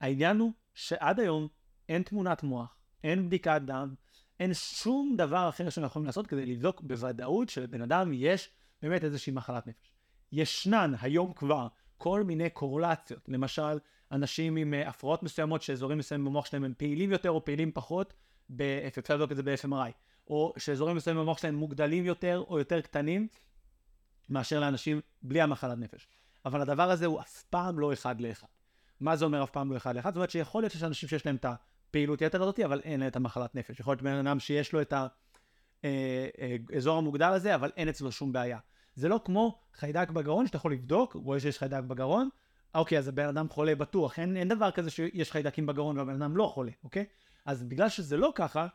[0.00, 1.48] העניין הוא שעד היום
[1.88, 3.94] אין תמונת מוח, אין בדיקת דם,
[4.40, 8.50] אין שום דבר אחר שאנחנו יכולים לעשות כדי לבדוק בוודאות שלבן אדם יש
[8.82, 9.92] באמת איזושהי מחלת נפש.
[10.32, 11.68] ישנן היום כבר
[11.98, 13.78] כל מיני קורלציות, למשל
[14.12, 18.14] אנשים עם אה, הפרעות מסוימות שאזורים מסוימים במוח שלהם הם פעילים יותר או פעילים פחות,
[18.98, 19.92] אפשר לבדוק את זה ב-FMRI,
[20.30, 23.28] או שאזורים מסוימים במוח שלהם מוגדלים יותר או יותר קטנים
[24.28, 26.08] מאשר לאנשים בלי המחלת נפש.
[26.46, 28.46] אבל הדבר הזה הוא אף פעם לא אחד לאחד.
[29.00, 30.10] מה זה אומר אף פעם לא אחד לאחד?
[30.10, 33.08] זאת אומרת שיכול להיות שיש אנשים שיש להם את הפעילות יתר הזאת, אבל אין להם
[33.08, 33.80] את המחלת נפש.
[33.80, 38.12] יכול להיות בן אדם שיש לו את האזור אה, אה, המוגדל הזה, אבל אין אצלו
[38.12, 38.58] שום בעיה.
[38.94, 42.28] זה לא כמו חיידק בגרון שאתה יכול לבדוק, רואה שיש חיידק בגרון,
[42.74, 44.18] אוקיי, אז הבן אדם חולה בטוח.
[44.18, 47.04] אין, אין דבר כזה שיש חיידקים בגרון והבן אדם לא חולה, אוקיי?
[47.44, 48.66] אז בגלל שזה לא ככה,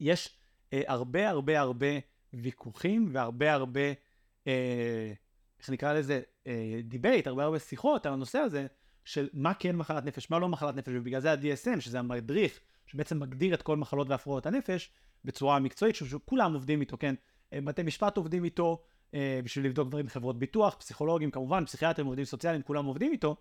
[0.00, 0.38] יש
[0.72, 1.86] אה, הרבה הרבה הרבה
[2.32, 3.86] ויכוחים והרבה הרבה,
[4.46, 5.12] אה,
[5.58, 8.66] איך נקרא לזה, אה, debate, הרבה הרבה שיחות על הנושא הזה
[9.04, 13.20] של מה כן מחלת נפש, מה לא מחלת נפש, ובגלל זה ה-DSM, שזה המדריך, שבעצם
[13.20, 14.90] מגדיר את כל מחלות והפרעות הנפש
[15.24, 17.14] בצורה מקצועית, שכולם עובדים איתו, כן?
[17.52, 18.82] אה, בתי משפט עובדים איתו
[19.14, 23.36] אה, בשביל לבדוק דברים בחברות ביטוח, פסיכולוגים כמובן, פסיכיאטרים, עובדים סוציאליים, כולם עובדים איתו,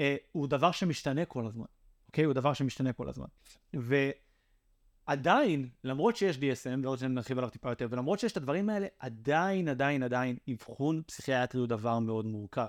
[0.00, 1.64] אה, הוא דבר שמשתנה כל הזמן.
[2.12, 2.24] אוקיי?
[2.24, 3.26] הוא דבר שמשתנה כל הזמן.
[5.08, 9.68] ועדיין, למרות שיש DSM, ועוד שנרחיב עליו טיפה יותר, ולמרות שיש את הדברים האלה, עדיין,
[9.68, 12.66] עדיין, עדיין, אבחון פסיכיאטרי הוא דבר מאוד מורכב.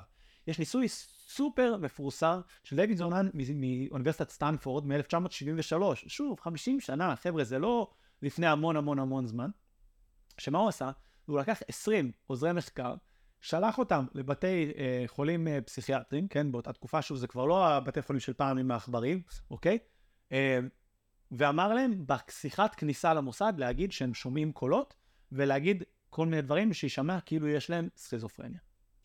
[0.48, 0.88] יש ניסוי
[1.28, 5.96] סופר מפורסם של דייוויד זונן מאוניברסיטת סטנפורד מ-1973.
[5.96, 9.50] שוב, 50 שנה, חבר'ה, זה לא לפני המון המון המון זמן.
[10.38, 10.92] שמה הוא עשה?
[11.26, 12.96] הוא לקח 20 עוזרי מחקר,
[13.44, 18.02] שלח אותם לבתי אה, חולים אה, פסיכיאטרים, כן, באותה תקופה, שוב, זה כבר לא הבתי
[18.02, 19.78] חולים של פעם עם העכברים, אוקיי?
[20.32, 20.60] אה,
[21.32, 24.94] ואמר להם בשיחת כניסה למוסד להגיד שהם שומעים קולות,
[25.32, 28.60] ולהגיד כל מיני דברים שישמע כאילו יש להם סכיזופרניה.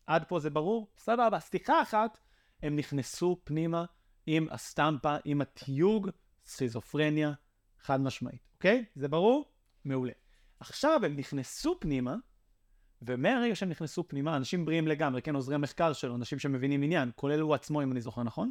[0.07, 0.91] עד פה זה ברור?
[0.97, 1.39] סבבה.
[1.39, 2.17] סליחה אחת,
[2.63, 3.85] הם נכנסו פנימה
[4.25, 6.09] עם הסטמפה, עם התיוג,
[6.45, 7.33] סכיזופרניה,
[7.79, 8.85] חד משמעית, אוקיי?
[8.95, 9.51] זה ברור?
[9.85, 10.13] מעולה.
[10.59, 12.15] עכשיו הם נכנסו פנימה,
[13.01, 17.39] ומהרגע שהם נכנסו פנימה, אנשים בריאים לגמרי, כן, עוזרי מחקר שלו, אנשים שמבינים עניין, כולל
[17.39, 18.49] הוא עצמו, אם אני זוכר נכון,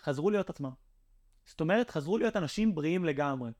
[0.00, 0.70] חזרו להיות עצמם.
[1.44, 3.50] זאת אומרת, חזרו להיות אנשים בריאים לגמרי.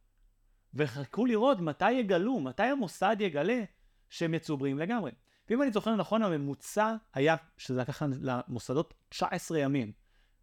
[0.74, 3.62] וחכו לראות מתי יגלו, מתי המוסד יגלה
[4.10, 5.10] שהם יצאו בריאים לגמרי.
[5.48, 9.92] ואם אני זוכר נכון, הממוצע היה, שזה לקח למוסדות 19 ימים.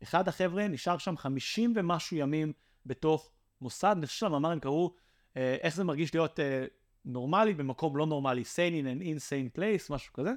[0.04, 2.54] אחד החבר'ה נשאר שם 50 ומשהו ימים
[2.86, 4.94] בתוך מוסד, אני חושב שהמאמר הם קראו
[5.38, 6.66] אה, איך זה מרגיש להיות אה,
[7.06, 10.32] נורמלי במקום לא נורמלי, sane in an insane place, משהו כזה.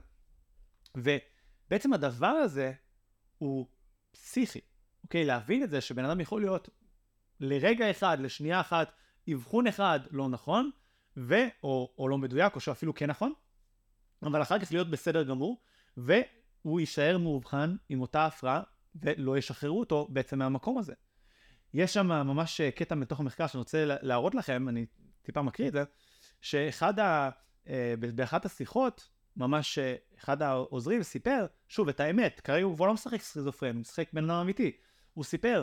[0.95, 2.73] ובעצם הדבר הזה
[3.39, 3.67] הוא
[4.11, 4.61] פסיכי,
[5.03, 5.25] אוקיי?
[5.25, 6.69] להבין את זה שבן אדם יכול להיות
[7.41, 8.93] לרגע אחד, לשנייה אחת,
[9.33, 10.71] אבחון אחד לא נכון,
[11.17, 11.35] ו...
[11.63, 13.33] או, או לא מדויק, או שאפילו כן נכון,
[14.23, 15.63] אבל אחר כך להיות בסדר גמור,
[15.97, 18.63] והוא יישאר מאובחן עם אותה הפרעה,
[18.95, 20.95] ולא ישחררו אותו בעצם מהמקום הזה.
[21.75, 24.87] יש שם ממש קטע מתוך המחקר שאני רוצה להראות לכם, אני
[25.23, 25.85] טיפה מקריא את זה,
[26.45, 27.31] שאחד ה...
[27.69, 32.95] אה, באחת השיחות, ממש אה, אחד העוזרים סיפר, שוב, את האמת, כרגע הוא כבר לא
[32.95, 34.77] משחק סכיזופרן, הוא משחק בן אדם אמיתי.
[35.15, 35.63] הוא סיפר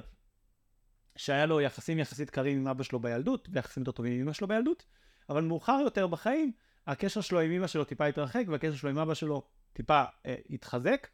[1.16, 4.48] שהיה לו יחסים יחסית קרים עם אבא שלו בילדות, ויחסים יותר טובים עם אמא שלו
[4.48, 4.86] בילדות,
[5.30, 6.52] אבל מאוחר יותר בחיים,
[6.88, 11.08] הקשר שלו עם אמא שלו טיפה התרחק, והקשר שלו עם אבא שלו טיפה אה, התחזק.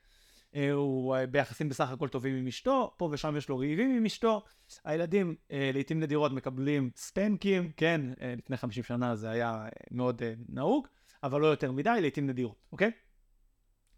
[0.57, 4.05] אה, הוא אה, ביחסים בסך הכל טובים עם אשתו, פה ושם יש לו ריבים עם
[4.05, 4.43] אשתו.
[4.83, 8.01] הילדים אה, לעיתים נדירות מקבלים ספנקים, כן,
[8.37, 10.87] לפני 50 שנה זה היה מאוד נהוג,
[11.23, 12.91] אבל לא יותר מדי, לעיתים נדירות, אוקיי?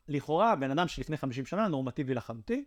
[0.07, 2.63] לכאורה, בן אדם שלפני 50 שנה נורמטיבי לחלוטין,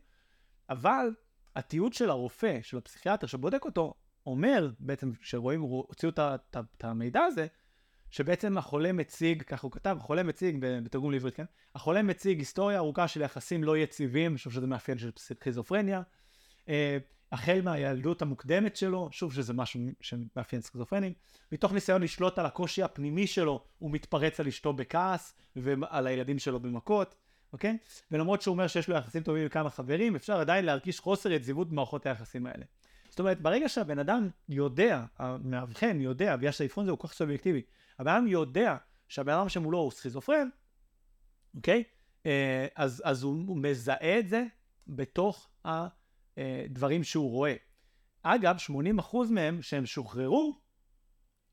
[0.70, 1.14] אבל
[1.56, 3.94] התיעוד של הרופא, של הפסיכיאטר שבודק אותו,
[4.26, 7.46] אומר, בעצם, כשרואים, הוציאו את המידע הזה,
[8.12, 11.44] שבעצם החולה מציג, כך הוא כתב, החולה מציג, בתרגום לעברית, כן?
[11.74, 16.02] החולה מציג היסטוריה ארוכה של יחסים לא יציבים, חושב שזה מאפיין של סכיזופרניה.
[16.68, 16.98] אה,
[17.32, 21.12] החל מהילדות המוקדמת שלו, שוב שזה משהו שמאפיין סכיזופרנים,
[21.52, 26.60] מתוך ניסיון לשלוט על הקושי הפנימי שלו, הוא מתפרץ על אשתו בכעס ועל הילדים שלו
[26.60, 27.14] במכות,
[27.52, 27.78] אוקיי?
[28.10, 31.70] ולמרות שהוא אומר שיש לו יחסים טובים עם כמה חברים, אפשר עדיין להרגיש חוסר יציבות
[31.70, 32.64] במערכות היחסים האלה.
[33.10, 37.62] זאת אומרת, ברגע שהבן אדם יודע, המאבחן יודע, בגלל שהאבחון הזה הוא כל כך סובייקטיבי,
[37.98, 38.76] הבן אדם יודע
[39.08, 40.48] שהבן אדם שמולו הוא סכיזופרן,
[41.54, 41.84] אוקיי?
[42.26, 44.44] אה, אז, אז הוא מזהה את זה
[44.86, 47.54] בתוך הדברים שהוא רואה.
[48.22, 48.56] אגב,
[49.00, 50.60] 80% מהם שהם שוחררו,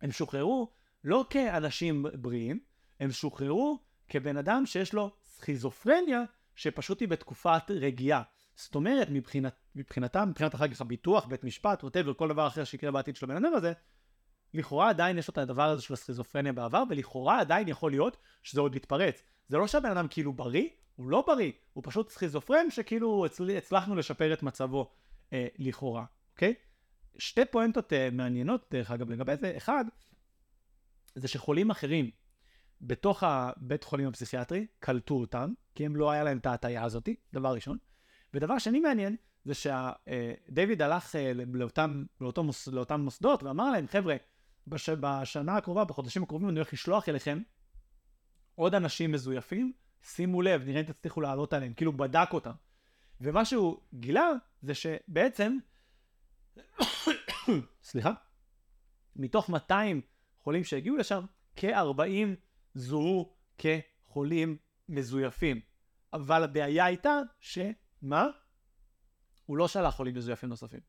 [0.01, 0.71] הם שוחררו
[1.03, 2.59] לא כאנשים בריאים,
[2.99, 6.23] הם שוחררו כבן אדם שיש לו סכיזופרניה,
[6.55, 8.23] שפשוט היא בתקופת רגיעה.
[8.55, 12.91] זאת אומרת, מבחינת, מבחינתם, מבחינת אחר כך הביטוח, בית משפט, ווטאבר, כל דבר אחר שיקרה
[12.91, 13.73] בעתיד של הבן אדם הזה,
[14.53, 18.61] לכאורה עדיין יש לו את הדבר הזה של הסכיזופרניה בעבר, ולכאורה עדיין יכול להיות שזה
[18.61, 19.23] עוד יתפרץ.
[19.47, 23.49] זה לא שהבן אדם כאילו בריא, הוא לא בריא, הוא פשוט סכיזופרן שכאילו הצל...
[23.49, 24.91] הצלחנו לשפר את מצבו
[25.33, 26.53] אה, לכאורה, אוקיי?
[27.17, 29.85] שתי פואנטות אה, מעניינות דרך אגב לגבי זה, אחד,
[31.15, 32.09] זה שחולים אחרים
[32.81, 37.53] בתוך הבית חולים הפסיכיאטרי קלטו אותם, כי הם לא היה להם את ההטייה הזאתי, דבר
[37.53, 37.77] ראשון.
[38.33, 44.15] ודבר שני מעניין, זה שדייוויד הלך אה, לאותם, לאותם, מוס, לאותם מוסדות ואמר להם, חבר'ה,
[44.67, 47.41] בש, בשנה הקרובה, בחודשים הקרובים, אני הולך לשלוח אליכם
[48.55, 52.51] עוד אנשים מזויפים, שימו לב, נראה אם תצליחו לעלות עליהם, כאילו בדק אותם.
[53.21, 54.29] ומה שהוא גילה
[54.61, 55.57] זה שבעצם,
[57.83, 58.11] סליחה,
[59.15, 60.01] מתוך 200
[60.37, 62.35] חולים שהגיעו לשם, כ-40
[62.73, 64.57] זוהו כחולים
[64.89, 65.61] מזויפים.
[66.13, 68.27] אבל הבעיה הייתה שמה?
[69.45, 70.79] הוא לא שלח חולים מזויפים נוספים.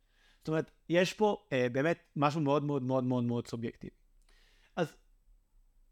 [0.41, 3.95] זאת אומרת, יש פה אה, באמת משהו מאוד מאוד מאוד מאוד מאוד סובייקטיבי.
[4.77, 4.97] אז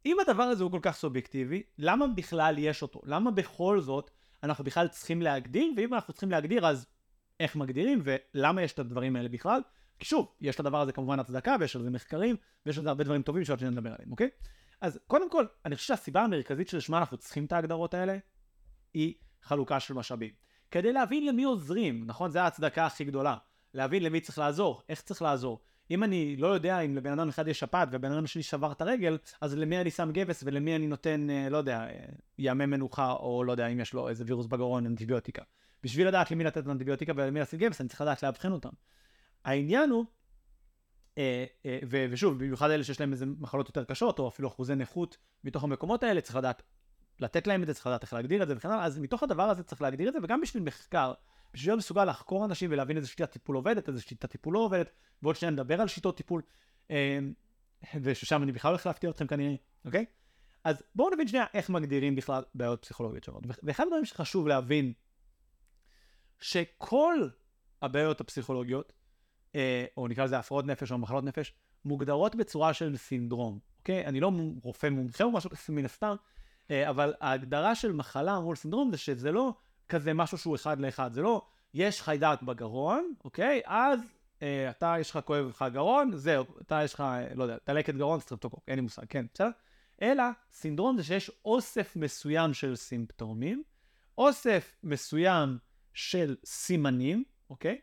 [0.06, 3.00] אם הדבר הזה הוא כל כך סובייקטיבי, למה בכלל יש אותו?
[3.04, 4.10] למה בכל זאת
[4.42, 6.86] אנחנו בכלל צריכים להגדיר, ואם אנחנו צריכים להגדיר אז
[7.40, 9.60] איך מגדירים ולמה יש את הדברים האלה בכלל?
[9.98, 12.88] כי שוב, יש את הדבר הזה כמובן הצדקה ויש על זה מחקרים ויש על זה
[12.88, 14.28] הרבה דברים טובים שעוד שניה נדבר עליהם, אוקיי?
[14.80, 18.18] אז קודם כל, אני חושב שהסיבה המרכזית שלשמה אנחנו צריכים את ההגדרות האלה
[18.94, 20.30] היא חלוקה של משאבים.
[20.70, 22.30] כדי להבין למי עוזרים, נכון?
[22.30, 23.36] זו ההצדקה הכי גדולה.
[23.78, 25.60] להבין למי צריך לעזור, איך צריך לעזור.
[25.90, 28.80] אם אני לא יודע אם לבן אדם אחד יש שפעת ובן אדם שלי שבר את
[28.80, 32.04] הרגל, אז למי אני שם גבס ולמי אני נותן, אה, לא יודע, אה,
[32.38, 35.42] ימי מנוחה, או לא יודע אם יש לו איזה וירוס בגרון, אנטיביוטיקה.
[35.82, 38.70] בשביל לדעת למי לתת אנטיביוטיקה ולמי לשים גבס, אני צריך לדעת לאבחן אותם.
[39.44, 40.04] העניין הוא,
[41.18, 41.44] אה,
[41.88, 46.02] ושוב, במיוחד אלה שיש להם איזה מחלות יותר קשות, או אפילו אחוזי נכות מתוך המקומות
[46.02, 46.62] האלה, צריך לדעת
[47.20, 49.42] לתת להם את זה, צריך לדעת איך להגדיר את זה וכן הלאה, אז מתוך הדבר
[49.42, 51.12] הזה צריך להגדיר את זה, וגם בשביל מחקר,
[51.54, 54.90] בשביל להיות מסוגל לחקור אנשים ולהבין איזה שיטת טיפול עובדת, איזה שיטת טיפול לא עובדת,
[55.22, 56.42] ועוד שניה נדבר על שיטות טיפול,
[56.90, 57.18] אה,
[58.02, 60.04] וששם אני בכלל הולך להפתיע אתכם כנראה, אוקיי?
[60.64, 63.42] אז בואו נבין שנייה איך מגדירים בכלל בעיות פסיכולוגיות שונות.
[63.62, 64.92] ואחד הדברים שחשוב להבין,
[66.40, 67.28] שכל
[67.82, 68.92] הבעיות הפסיכולוגיות,
[69.54, 74.06] אה, או נקרא לזה הפרעות נפש או מחלות נפש, מוגדרות בצורה של סינדרום, אוקיי?
[74.06, 74.32] אני לא
[74.62, 76.14] רופא מומחה או משהו מן הסתם,
[76.70, 79.54] אה, אבל ההגדרה של מחלה מול סינדרום זה שזה לא
[79.88, 81.42] כזה משהו שהוא אחד לאחד, זה לא
[81.74, 83.60] יש חיידק בגרון, אוקיי?
[83.64, 84.00] אז
[84.42, 88.20] אה, אתה יש לך כואב לך גרון, זהו, אתה יש לך, לא יודע, דלקת גרון,
[88.20, 89.50] סטרפטוקוק, אין לי מושג, כן, בסדר?
[90.02, 93.62] אלא סינדרום זה שיש אוסף מסוים של סימפטומים,
[94.18, 95.58] אוסף מסוים
[95.94, 97.78] של סימנים, אוקיי?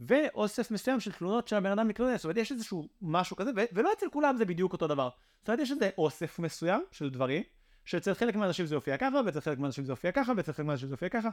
[0.00, 3.92] ואוסף מסוים של תלונות שהבן אדם מתלונן, זאת אומרת יש איזשהו משהו כזה, ו- ולא
[3.92, 5.08] אצל כולם זה בדיוק אותו דבר.
[5.38, 7.42] זאת אומרת יש איזה אוסף מסוים של דברים,
[7.84, 10.88] שאצל חלק מהאנשים זה יופיע ככה, ואצל חלק מהאנשים זה יופיע ככה, ואצל חלק מהאנשים
[10.88, 11.28] זה יופיע ככה,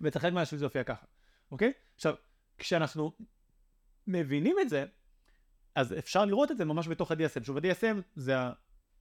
[0.00, 1.06] ואצל חלק מהאנשים זה יופיע ככה,
[1.50, 1.72] אוקיי?
[1.94, 2.14] עכשיו,
[2.58, 3.12] כשאנחנו
[4.06, 4.84] מבינים את זה,
[5.74, 7.44] אז אפשר לראות את זה ממש בתוך ה-DSM.
[7.44, 8.52] שוב, ה-DSM זה ה...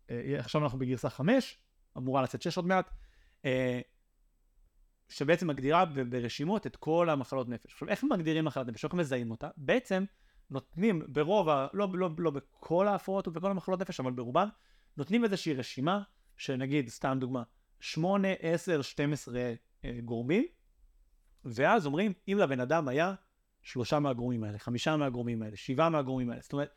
[0.10, 1.58] אה, עכשיו אנחנו בגרסה 5,
[1.98, 2.90] אמורה לצאת 6 עוד מעט,
[3.46, 3.82] אה,
[5.10, 7.72] שבעצם מגדירה ברשימות את כל המחלות נפש.
[7.72, 8.86] עכשיו, איך מגדירים מחלת נפש?
[8.86, 9.50] איך מזהים אותה?
[9.58, 10.06] בעצם
[10.50, 11.68] נותנים ברוב, ה...
[11.74, 14.48] לא, לא, לא בכל ההפרעות ובכל המחלות נפש, אבל ברובן,
[14.98, 16.02] נותנים איזושהי רשימה
[16.38, 17.44] שנגיד, סתם דוגמה,
[17.80, 19.54] 8, 10, 12
[20.06, 20.46] גורמים,
[21.46, 23.16] ואז אומרים, אם לבן אדם היה
[23.62, 26.70] שלושה מהגורמים האלה, חמישה מהגורמים האלה, שבעה מהגורמים האלה, זאת אומרת,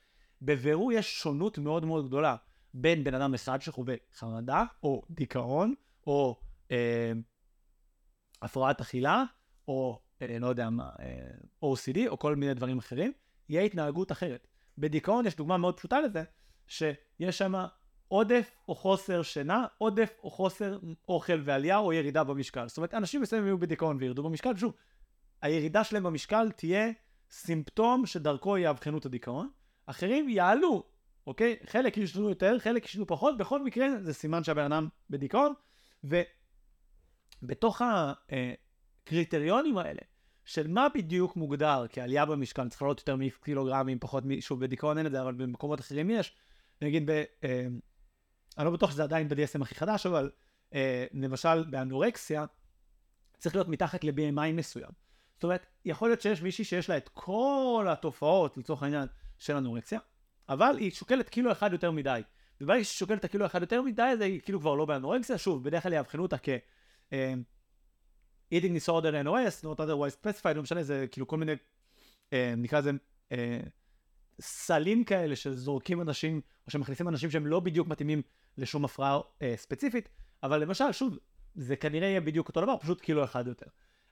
[0.43, 2.37] בבירור יש שונות מאוד מאוד גדולה
[2.75, 5.75] בין בן אדם אחד שחווה חרדה, או דיכאון,
[6.07, 6.41] או
[6.71, 7.13] אה,
[8.43, 9.25] הפרעת אכילה,
[9.69, 11.29] או אה, לא יודע מה, אה,
[11.65, 13.13] OCD, או כל מיני דברים אחרים,
[13.49, 14.47] יהיה התנהגות אחרת.
[14.79, 16.25] בדיכאון יש דוגמה מאוד פשוטה לזה,
[16.67, 17.55] שיש שם
[18.09, 22.69] עודף או חוסר שינה, עודף או חוסר אוכל ועלייה או ירידה במשקל.
[22.69, 24.73] זאת אומרת, אנשים מסוימים יהיו בדיכאון וירדו במשקל, שוב,
[25.43, 26.91] הירידה שלהם במשקל תהיה
[27.31, 29.51] סימפטום שדרכו יאבחנו את הדיכאון,
[29.87, 30.85] אחרים יעלו,
[31.27, 31.57] אוקיי?
[31.67, 35.53] חלק ישנו יותר, חלק ישנו פחות, בכל מקרה זה סימן שהבן אדם בדיכאון,
[37.43, 37.83] ובתוך
[39.03, 40.01] הקריטריונים האלה,
[40.45, 45.13] של מה בדיוק מוגדר כעלייה במשקל, צריך לעלות יותר מקילוגרמים, פחות, שוב, בדיכאון אין את
[45.13, 46.37] זה, אבל במקומות אחרים יש,
[46.83, 47.23] נגיד ב...
[48.59, 50.31] אני לא בטוח שזה עדיין ב-DSM הכי חדש, אבל
[50.75, 52.45] אה, למשל באנורקסיה,
[53.39, 54.91] צריך להיות מתחת ל-BMI מסוים.
[55.35, 60.01] זאת אומרת, יכול להיות שיש מישהי שיש לה את כל התופעות, לצורך העניין, של אנורקסיה,
[60.49, 62.21] אבל היא שוקלת קילו אחד יותר מדי.
[62.61, 65.83] וברגע שהיא שוקלת הקילו אחד יותר מדי, אז היא כאילו כבר לא באנורקסיה, שוב, בדרך
[65.83, 66.37] כלל יאבחנו אותה
[67.13, 67.35] אה,
[68.55, 71.53] eating disorder NOS, not otherwise specified, לא משנה, זה כאילו כל מיני,
[72.33, 72.91] אה, נקרא לזה,
[73.33, 73.61] אה,
[74.41, 78.23] סלים כאלה שזורקים אנשים, או שמכניסים אנשים שהם לא בדיוק מתאימים
[78.59, 80.09] לשום הפרעה אה, ספציפית,
[80.43, 81.19] אבל למשל, שוב,
[81.55, 83.67] זה כנראה יהיה בדיוק אותו דבר, פשוט קילו אחד יותר.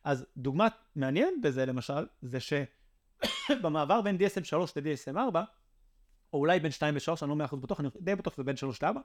[0.04, 5.44] אז דוגמה מעניינת בזה למשל, זה שבמעבר בין DSM 3 ל-DSM 4,
[6.32, 8.56] או אולי בין 2 ו-3, אני לא מאה אחוז בטוח, אני די בטוח שזה בין
[8.56, 8.98] 3 ל-4,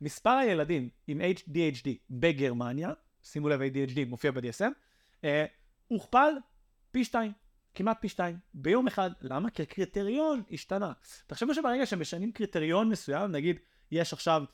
[0.00, 4.70] מספר הילדים עם ADHD בגרמניה, שימו לב ADHD מופיע ב-DSM,
[5.24, 5.44] אה,
[5.88, 6.30] הוכפל
[6.90, 7.32] פי 2,
[7.74, 9.10] כמעט פי 2, ביום אחד.
[9.20, 9.50] למה?
[9.50, 10.92] כי הקריטריון השתנה.
[11.26, 13.58] תחשבו שברגע שמשנים קריטריון מסוים, נגיד
[13.90, 14.44] יש עכשיו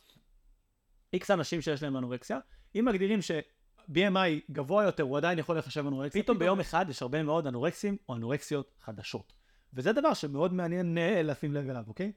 [1.15, 2.39] איקס אנשים שיש להם אנורקסיה,
[2.75, 7.23] אם מגדירים ש-BMI גבוה יותר, הוא עדיין יכול לחשב אנורקסיה, פתאום ביום אחד יש הרבה
[7.23, 9.33] מאוד אנורקסים או אנורקסיות חדשות.
[9.75, 12.13] וזה דבר שמאוד מעניין אה, לשים לב אליו, אוקיי?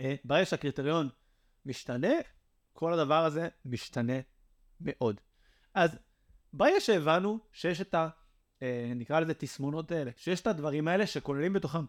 [0.00, 1.08] אה, ברגע שהקריטריון
[1.66, 2.12] משתנה,
[2.72, 4.20] כל הדבר הזה משתנה
[4.80, 5.20] מאוד.
[5.74, 5.98] אז
[6.52, 8.08] ברגע שהבנו שיש את ה...
[8.62, 11.84] אה, נקרא לזה תסמונות האלה, שיש את הדברים האלה שכוללים בתוכם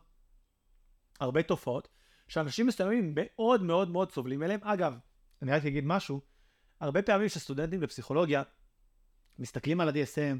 [1.19, 1.87] הרבה תופעות,
[2.27, 4.59] שאנשים מסוימים מאוד מאוד מאוד סובלים אליהם.
[4.63, 4.97] אגב,
[5.43, 6.21] אני רק אגיד משהו,
[6.79, 8.43] הרבה פעמים שסטודנטים לפסיכולוגיה
[9.39, 10.37] מסתכלים על ה-DSM,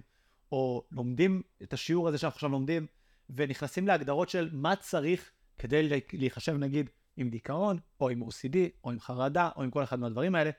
[0.51, 2.87] או לומדים את השיעור הזה שאנחנו עכשיו לומדים,
[3.29, 8.99] ונכנסים להגדרות של מה צריך כדי להיחשב נגיד עם דיכאון, או עם OCD, או עם
[8.99, 10.51] חרדה, או עם כל אחד מהדברים האלה,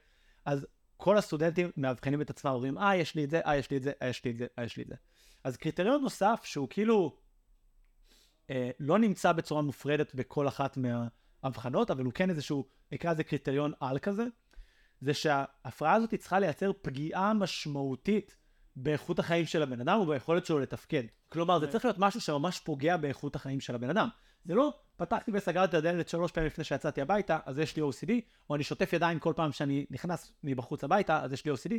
[0.45, 3.77] אז כל הסטודנטים מאבחנים את עצמם, אומרים, אה, יש לי את זה, אה, יש לי
[3.77, 4.95] את זה, אה, יש לי את זה, אה, יש לי את זה.
[5.45, 7.17] אז קריטריון נוסף, שהוא כאילו
[8.51, 10.77] אה, לא נמצא בצורה מופרדת בכל אחת
[11.45, 14.25] מהאבחנות, אבל הוא כן איזשהו, נקרא לזה קריטריון על כזה,
[15.01, 18.37] זה שההפרעה הזאת צריכה לייצר פגיעה משמעותית
[18.77, 21.03] באיכות החיים של הבן אדם וביכולת שלו לתפקד.
[21.29, 24.09] כלומר, זה צריך להיות משהו שממש פוגע באיכות החיים של הבן אדם.
[24.45, 28.13] זה לא פתחתי וסגרתי את הדלת שלוש פעמים לפני שיצאתי הביתה, אז יש לי OCD,
[28.51, 31.73] או אני שוטף ידיים כל פעם שאני נכנס מבחוץ הביתה, אז יש לי OCD,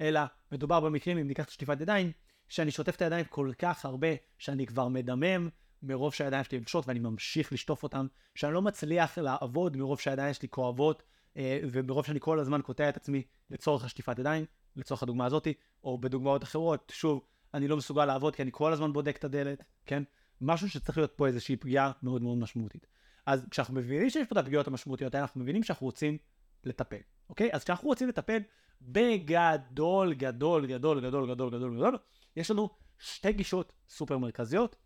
[0.00, 0.20] אלא
[0.52, 2.12] מדובר במקרים, אם ניקח את שטיפת ידיים,
[2.48, 5.48] שאני שוטף את הידיים כל כך הרבה, שאני כבר מדמם
[5.86, 10.48] מרוב שהידיים שלי יבשות ואני ממשיך לשטוף אותם, שאני לא מצליח לעבוד מרוב שהידיים שלי
[10.48, 11.02] כואבות,
[11.36, 14.44] אה, ומרוב שאני כל הזמן קוטע את עצמי לצורך השטיפת ידיים,
[14.76, 17.20] לצורך הדוגמה הזאתי, או בדוגמאות אחרות, שוב,
[17.54, 20.02] אני לא מסוגל לעבוד כי אני כל הזמן בודק את הדלת, כן?
[20.40, 22.86] משהו שצריך להיות פה איזושהי פגיעה מאוד מאוד משמעותית.
[23.26, 26.18] אז כשאנחנו מבינים שיש פה את הפגיעות המשמעותיות האלה, אנחנו מבינים שאנחנו רוצים
[26.64, 27.50] לטפל, אוקיי?
[27.52, 28.38] אז כשאנחנו רוצים לטפל
[28.82, 31.98] בגדול, גדול, גדול, גדול, גדול, גדול, גדול,
[32.36, 34.76] יש לנו שתי גישות סופר מרכזיות.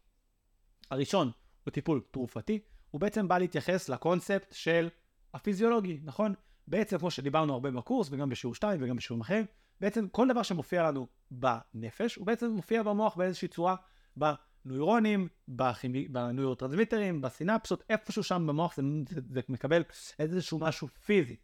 [0.90, 1.30] הראשון
[1.64, 2.58] הוא טיפול תרופתי,
[2.90, 4.88] הוא בעצם בא להתייחס לקונספט של
[5.34, 6.34] הפיזיולוגי, נכון?
[6.66, 9.44] בעצם כמו שדיברנו הרבה בקורס וגם בשיעור 2 וגם בשיעורים אחרים,
[9.80, 13.76] בעצם כל דבר שמופיע לנו בנפש, הוא בעצם מופיע במוח באיזושהי צורה
[14.16, 19.82] בנוירונים, בכימי, בנוירוטרנסמיטרים, בסינפסות, איפשהו שם במוח זה, זה, זה מקבל
[20.18, 21.36] איזשהו משהו פיזי.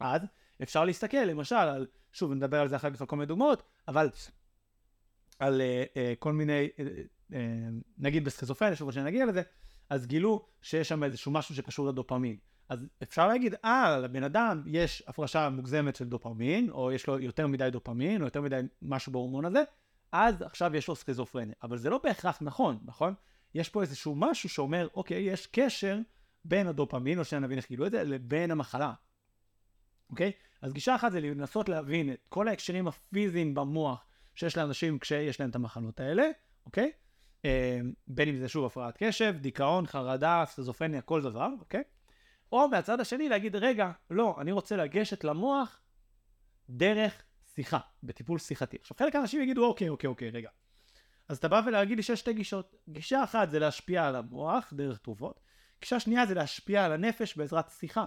[0.00, 0.20] אז
[0.62, 4.08] אפשר להסתכל למשל על, שוב נדבר על זה אחר כך על כל מיני דוגמאות, אבל
[5.38, 6.80] על uh, uh, כל מיני, uh,
[7.98, 9.42] נגיד בסכיזופרניה, שוב שנגיע לזה,
[9.90, 12.36] אז גילו שיש שם איזשהו משהו שקשור לדופמין.
[12.68, 17.46] אז אפשר להגיד, אה, לבן אדם יש הפרשה מוגזמת של דופמין, או יש לו יותר
[17.46, 19.62] מדי דופמין, או יותר מדי משהו בהורמון הזה,
[20.12, 21.54] אז עכשיו יש לו סכיזופרניה.
[21.62, 23.14] אבל זה לא בהכרח נכון, נכון?
[23.54, 25.98] יש פה איזשהו משהו שאומר, אוקיי, יש קשר
[26.44, 28.92] בין הדופמין, או שנבין איך גילו את זה, לבין המחלה.
[30.10, 30.32] אוקיי?
[30.62, 35.50] אז גישה אחת זה לנסות להבין את כל ההקשרים הפיזיים במוח שיש לאנשים כשיש להם
[35.50, 36.24] את המחלות האלה,
[36.66, 36.92] אוקיי?
[37.46, 41.82] אה, בין אם זה שוב הפרעת קשב, דיכאון, חרדה, סכיזופרניה, כל דבר, אוקיי?
[42.52, 45.80] או מהצד השני להגיד, רגע, לא, אני רוצה לגשת למוח
[46.70, 47.22] דרך
[47.54, 48.76] שיחה, בטיפול שיחתי.
[48.80, 50.50] עכשיו חלק מהאנשים יגידו, אוקיי, אוקיי, אוקיי, רגע.
[51.28, 52.74] אז אתה בא ולהגיד לי שיש שתי גישות.
[52.88, 55.40] גישה אחת זה להשפיע על המוח דרך תרופות,
[55.80, 58.06] גישה שנייה זה להשפיע על הנפש בעזרת שיחה.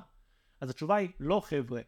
[0.62, 1.82] אז התשובה היא, לא חבר'ה.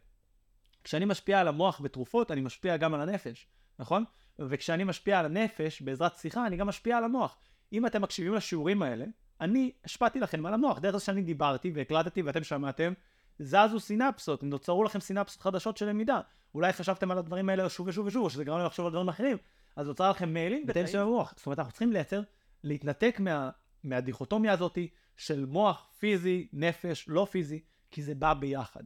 [0.83, 3.47] כשאני משפיע על המוח בתרופות, אני משפיע גם על הנפש,
[3.79, 4.03] נכון?
[4.39, 7.37] וכשאני משפיע על הנפש בעזרת שיחה, אני גם משפיע על המוח.
[7.73, 9.05] אם אתם מקשיבים לשיעורים האלה,
[9.41, 10.79] אני השפעתי לכם על המוח.
[10.79, 12.93] דרך זה שאני דיברתי והקלטתי ואתם שמעתם,
[13.39, 16.21] זזו סינפסות, נוצרו לכם סינפסות חדשות של למידה.
[16.55, 19.09] אולי חשבתם על הדברים האלה שוב ושוב ושוב, או שזה גרם לי לחשוב על דברים
[19.09, 19.37] אחרים.
[19.75, 21.33] אז נוצר לכם מיילים שם במוח.
[21.37, 22.21] זאת אומרת, אנחנו צריכים לייצר,
[22.63, 23.49] להתנתק מה,
[23.83, 24.77] מהדיכוטומיה הזאת
[25.17, 27.59] של מוח פיזי, נפש, לא פיזי,
[27.91, 28.83] כי זה בא ביחד?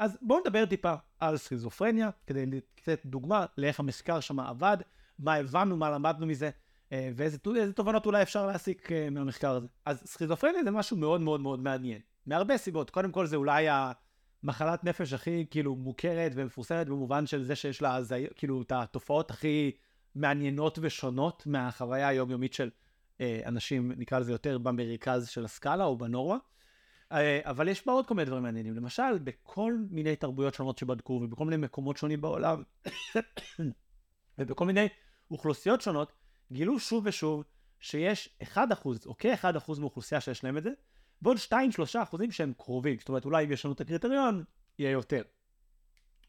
[0.00, 4.76] אז בואו נדבר טיפה על סכיזופרניה, כדי לתת דוגמה לאיך המחקר שם עבד,
[5.18, 6.50] מה הבנו, מה למדנו מזה,
[6.92, 7.38] אה, ואיזה
[7.74, 9.66] תובנות אולי אפשר להסיק אה, מהמחקר הזה.
[9.84, 12.90] אז סכיזופרניה זה משהו מאוד מאוד מאוד מעניין, מהרבה סיבות.
[12.90, 13.66] קודם כל זה אולי
[14.42, 19.30] המחלת נפש הכי כאילו מוכרת ומפורסמת במובן של זה שיש לה זה, כאילו את התופעות
[19.30, 19.72] הכי
[20.14, 22.70] מעניינות ושונות מהחוויה היומיומית של
[23.20, 26.36] אה, אנשים, נקרא לזה יותר במרכז של הסקאלה או בנורמה.
[27.12, 28.74] אה, אבל יש בה עוד כל מיני דברים מעניינים.
[28.74, 32.62] למשל, בכל מיני תרבויות שונות שבדקו, ובכל מיני מקומות שונים בעולם,
[34.38, 34.88] ובכל מיני
[35.30, 36.12] אוכלוסיות שונות,
[36.52, 37.44] גילו שוב ושוב
[37.80, 38.56] שיש 1%
[39.06, 40.70] או כ-1% מאוכלוסייה שיש להם את זה,
[41.22, 41.52] ועוד 2-3
[42.02, 42.98] אחוזים שהם קרובים.
[42.98, 44.44] זאת אומרת, אולי אם יש לנו את הקריטריון,
[44.78, 45.22] יהיה יותר.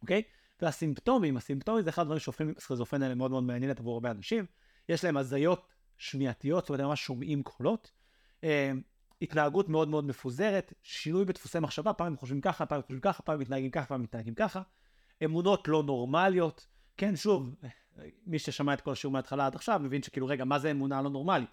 [0.02, 0.24] אוקיי?
[0.62, 4.46] והסימפטומים, הסימפטומים זה אחד הדברים שהופכים סכיזופרניה למאוד מאוד מעניינת עבור הרבה אנשים.
[4.90, 5.68] יש להם הזיות
[5.98, 7.92] שמיעתיות, זאת אומרת, הם ממש שומעים קולות.
[9.22, 13.02] אה, התנהגות מאוד מאוד מפוזרת, שינוי בדפוסי מחשבה, פעם הם חושבים ככה, פעם הם חושבים
[13.02, 14.62] ככה, פעם הם מתנהגים ככה, פעם הם מתנהגים ככה.
[15.26, 16.68] אמונות לא נורמליות.
[16.98, 17.56] כן, שוב,
[18.26, 21.10] מי ששמע את כל השיעור מההתחלה עד עכשיו, מבין שכאילו, רגע, מה זה אמונה לא
[21.10, 21.50] נורמלית?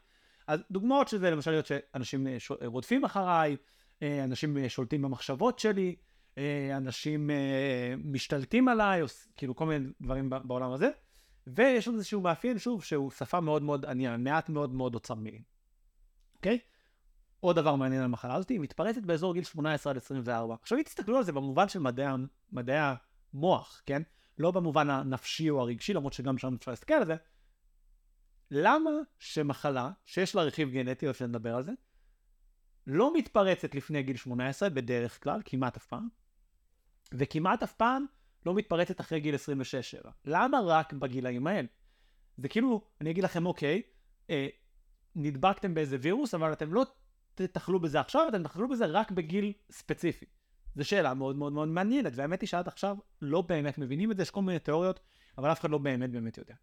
[0.47, 3.57] אז דוגמאות של זה, למשל להיות שאנשים אה, רודפים אחריי,
[4.03, 5.97] אה, אנשים שולטים במחשבות שלי,
[6.77, 7.31] אנשים
[8.05, 9.07] משתלטים עליי, או
[9.37, 10.91] כאילו כל מיני דברים בעולם הזה.
[11.47, 15.43] ויש עוד איזשהו מאפיין, שוב, שהוא שפה מאוד מאוד ענייה, מעט מאוד מאוד אוצר מילים.
[16.37, 16.59] אוקיי?
[17.41, 20.57] עוד דבר מעניין על המחלה הזאת, היא מתפרצת באזור גיל 18 עד 24.
[20.63, 22.07] עכשיו, אם תסתכלו על זה במובן של מדעי,
[22.53, 22.79] מדעי
[23.35, 24.03] המוח, כן?
[24.39, 27.17] לא במובן הנפשי או הרגשי, למרות שגם שם אפשר להסתכל על זה.
[28.51, 31.73] למה שמחלה, שיש לה רכיב גנטי, או שנדבר על זה,
[32.87, 36.09] לא מתפרצת לפני גיל 18 בדרך כלל, כמעט אף פעם,
[37.13, 38.07] וכמעט אף פעם
[38.47, 39.35] לא מתפרצת אחרי גיל
[40.05, 40.09] 26-7.
[40.25, 41.69] למה רק בגילאים האלה?
[42.37, 43.83] זה כאילו, אני אגיד לכם, אוקיי,
[44.31, 44.47] אה,
[45.15, 46.87] נדבקתם באיזה וירוס, אבל אתם לא
[47.47, 50.27] תתחלו בזה עכשיו, אתם תחלו בזה רק בגיל ספציפי.
[50.75, 54.23] זו שאלה מאוד מאוד מאוד מעניינת, והאמת היא שעד עכשיו לא באמת מבינים את זה,
[54.23, 55.01] יש כל מיני תיאוריות,
[55.39, 56.55] אבל אף אחד לא באמת באמת יודע.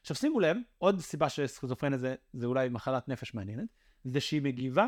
[0.00, 3.68] עכשיו שימו לב, עוד סיבה שסכיזופרניה זה, זה אולי מחלת נפש מעניינת,
[4.04, 4.86] זה שהיא מגיבה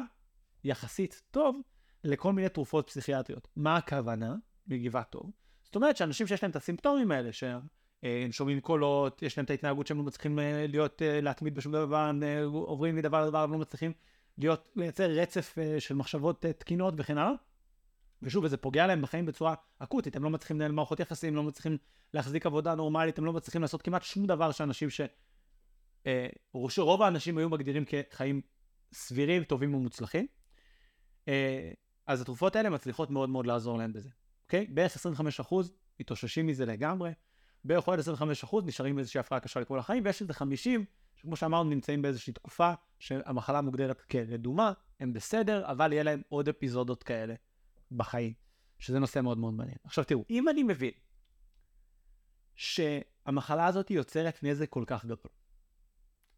[0.64, 1.60] יחסית טוב
[2.04, 3.48] לכל מיני תרופות פסיכיאטריות.
[3.56, 4.34] מה הכוונה?
[4.66, 5.30] מגיבה טוב.
[5.64, 7.60] זאת אומרת שאנשים שיש להם את הסימפטומים האלה, שהם
[8.04, 11.72] אה, שומעים קולות, יש להם את ההתנהגות שהם לא מצליחים אה, להיות, אה, להתמיד בשום
[11.72, 12.10] דבר,
[12.44, 13.92] עוברים מדבר לדבר, לא מצליחים
[14.38, 17.32] להיות, לייצר רצף של מחשבות תקינות וכן הלאה.
[18.22, 21.78] ושוב, זה פוגע להם בחיים בצורה אקוטית, הם לא מצליחים לנהל מערכות יחסים, לא מצליחים
[22.14, 25.00] להחזיק עבודה נורמלית, הם לא מצליחים לעשות כמעט שום דבר שאנשים ש...
[26.68, 28.40] שרוב האנשים היו מגדירים כחיים
[28.92, 30.26] סבירים, טובים ומוצלחים.
[32.06, 34.10] אז התרופות האלה מצליחות מאוד מאוד לעזור להם בזה.
[34.44, 34.66] אוקיי?
[34.66, 34.96] בערך
[35.40, 35.54] 25%
[36.00, 37.10] מתאוששים מזה לגמרי,
[37.64, 37.98] בערך עוד
[38.44, 40.84] 25% נשארים באיזושהי הפרעה קשה לכל החיים, ויש איזה 50,
[41.26, 47.02] שכמו שאמרנו נמצאים באיזושהי תקופה שהמחלה מוגדרת כרדומה, הם בסדר, אבל יהיה להם עוד אפיזודות
[47.02, 47.34] כאלה
[47.92, 48.32] בחיים,
[48.78, 49.76] שזה נושא מאוד מאוד מעניין.
[49.84, 50.90] עכשיו תראו, אם אני מבין
[52.54, 55.32] שהמחלה הזאת יוצרת נזק כל כך גדול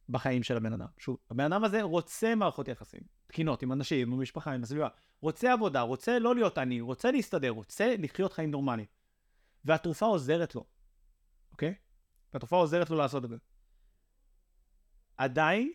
[0.09, 4.19] בחיים של הבן אדם, שוב, הבן אדם הזה רוצה מערכות יחסים, תקינות עם אנשים, עם
[4.19, 4.89] המשפחה, עם הסביבה,
[5.21, 8.89] רוצה עבודה, רוצה לא להיות עני, רוצה להסתדר, רוצה לחיות חיים נורמליים.
[9.65, 10.65] והתרופה עוזרת לו,
[11.53, 11.75] אוקיי?
[12.35, 13.37] והתרופה עוזרת לו לעשות את זה.
[15.19, 15.73] עדיין,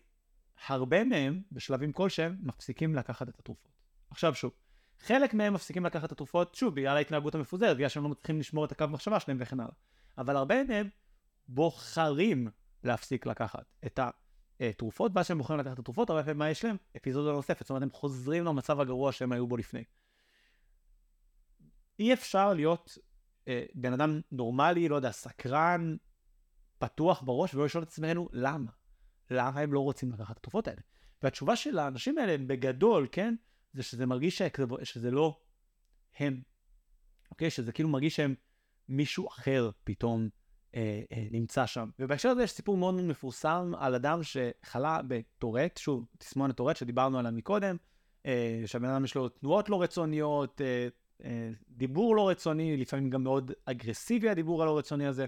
[0.67, 3.71] הרבה מהם, בשלבים כלשהם, מפסיקים לקחת את התרופות.
[4.09, 4.51] עכשיו שוב,
[4.99, 8.65] חלק מהם מפסיקים לקחת את התרופות, שוב, בגלל ההתנהגות המפוזרת, בגלל שהם לא מצליחים לשמור
[8.65, 9.73] את הקו מחשבה שלהם וכן הלאה.
[10.17, 10.89] אבל הרבה מהם
[11.47, 12.47] בוחרים
[12.83, 13.99] להפסיק לקחת את
[14.77, 16.77] תרופות, ואז שהם בוחרים לקחת את התרופות, הרבה פעמים מה יש להם?
[16.97, 19.83] אפיזודה נוספת, זאת אומרת הם חוזרים למצב הגרוע שהם היו בו לפני.
[21.99, 22.97] אי אפשר להיות
[23.47, 25.95] אה, בן אדם נורמלי, לא יודע, סקרן,
[26.77, 28.71] פתוח בראש, ולא לשאול את עצמנו למה.
[29.31, 30.81] למה הם לא רוצים לקחת את התרופות האלה?
[31.23, 33.35] והתשובה של האנשים האלה, בגדול, כן,
[33.73, 34.41] זה שזה מרגיש
[34.83, 35.39] שזה לא
[36.17, 36.41] הם.
[37.31, 37.49] אוקיי?
[37.49, 38.35] שזה כאילו מרגיש שהם
[38.89, 40.29] מישהו אחר פתאום
[40.75, 41.89] אה, אה, נמצא שם.
[41.99, 47.19] ובהקשר הזה יש סיפור מאוד מאוד מפורסם על אדם שחלה בטורט, שוב, תסמונת טורט שדיברנו
[47.19, 47.75] עליה מקודם,
[48.25, 50.87] אה, שהבן אדם יש לו תנועות לא רצוניות, אה,
[51.23, 55.25] אה, דיבור לא רצוני, לפעמים גם מאוד אגרסיבי הדיבור הלא רצוני הזה.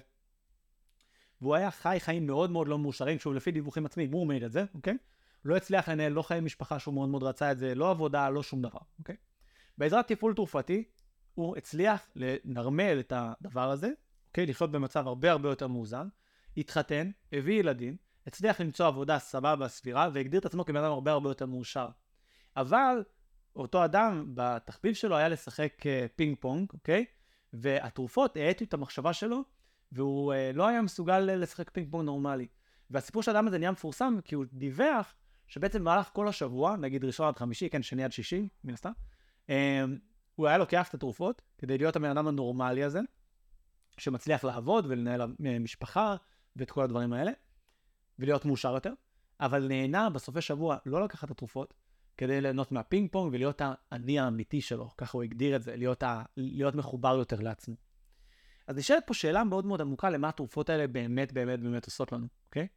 [1.42, 4.52] והוא היה חי חיים מאוד מאוד לא מאושרים, שוב, לפי דיווחים עצמיים, הוא אומר את
[4.52, 4.98] זה, אוקיי?
[5.46, 8.44] לא הצליח לנהל לא חיי משפחה שהוא מאוד מאוד רצה את זה, לא עבודה, לא
[8.44, 9.16] שום דבר, אוקיי?
[9.78, 10.84] בעזרת טיפול תרופתי,
[11.34, 13.90] הוא הצליח לנרמל את הדבר הזה,
[14.28, 14.46] אוקיי?
[14.46, 16.08] לחיות במצב הרבה הרבה יותר מאוזן,
[16.58, 21.30] התחתן, הביא ילדים, הצליח למצוא עבודה סבבה, סבירה, והגדיר את עצמו כבן אדם הרבה הרבה
[21.30, 21.88] יותר מאושר.
[22.58, 23.04] אבל
[23.56, 27.06] אותו אדם, בתחביב שלו היה לשחק uh, פינג פונג, אוקיי?
[27.54, 29.42] והתרופות האטו את המחשבה שלו,
[29.92, 32.48] והוא uh, לא היה מסוגל לשחק פינג פונג נורמלי.
[32.90, 35.16] והסיפור של האדם הזה נהיה מפורסם כי הוא דיווח
[35.48, 38.92] שבעצם במהלך כל השבוע, נגיד ראשון עד חמישי, כן, שני עד שישי, מן הסתם,
[39.48, 39.52] um,
[40.36, 43.00] הוא היה לוקח את התרופות כדי להיות הבן אדם הנורמלי הזה,
[43.98, 46.16] שמצליח לעבוד ולנהל משפחה
[46.56, 47.32] ואת כל הדברים האלה,
[48.20, 48.94] ולהיות מאושר יותר,
[49.40, 51.74] אבל נהנה בסופי שבוע לא לקחת את התרופות,
[52.18, 56.24] כדי ליהנות מהפינג פונג ולהיות האני האמיתי שלו, ככה הוא הגדיר את זה, להיות, ה...
[56.38, 57.76] להיות מחובר יותר לעצמו.
[58.68, 62.28] אז נשאלת פה שאלה מאוד מאוד עמוקה למה התרופות האלה באמת באמת באמת עושות לנו,
[62.48, 62.68] אוקיי?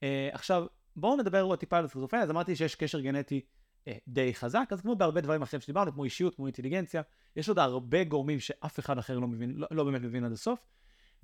[0.00, 0.66] Uh, עכשיו,
[0.96, 3.40] בואו נדבר עוד טיפה על הסכיזופרניה, אז אמרתי שיש קשר גנטי
[3.88, 7.02] אה, די חזק, אז כמו בהרבה דברים אחרים שדיברנו, כמו אישיות, כמו אינטליגנציה,
[7.36, 10.66] יש עוד הרבה גורמים שאף אחד אחר לא מבין, לא, לא באמת מבין עד הסוף.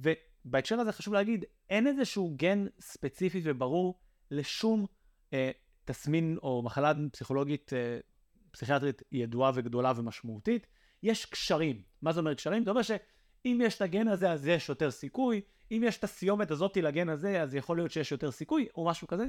[0.00, 4.00] ובהקשר הזה חשוב להגיד, אין איזשהו גן ספציפי וברור
[4.30, 4.86] לשום
[5.32, 5.50] אה,
[5.84, 7.98] תסמין או מחלה פסיכולוגית, אה,
[8.50, 10.66] פסיכיאטרית ידועה וגדולה ומשמעותית.
[11.02, 11.82] יש קשרים.
[12.02, 12.64] מה זה אומר קשרים?
[12.64, 12.82] זה אומר
[13.42, 15.40] שאם יש את הגן הזה, אז יש יותר סיכוי.
[15.70, 19.06] אם יש את הסיומת הזאתי לגן הזה, אז יכול להיות שיש יותר סיכוי, או משהו
[19.08, 19.24] כזה.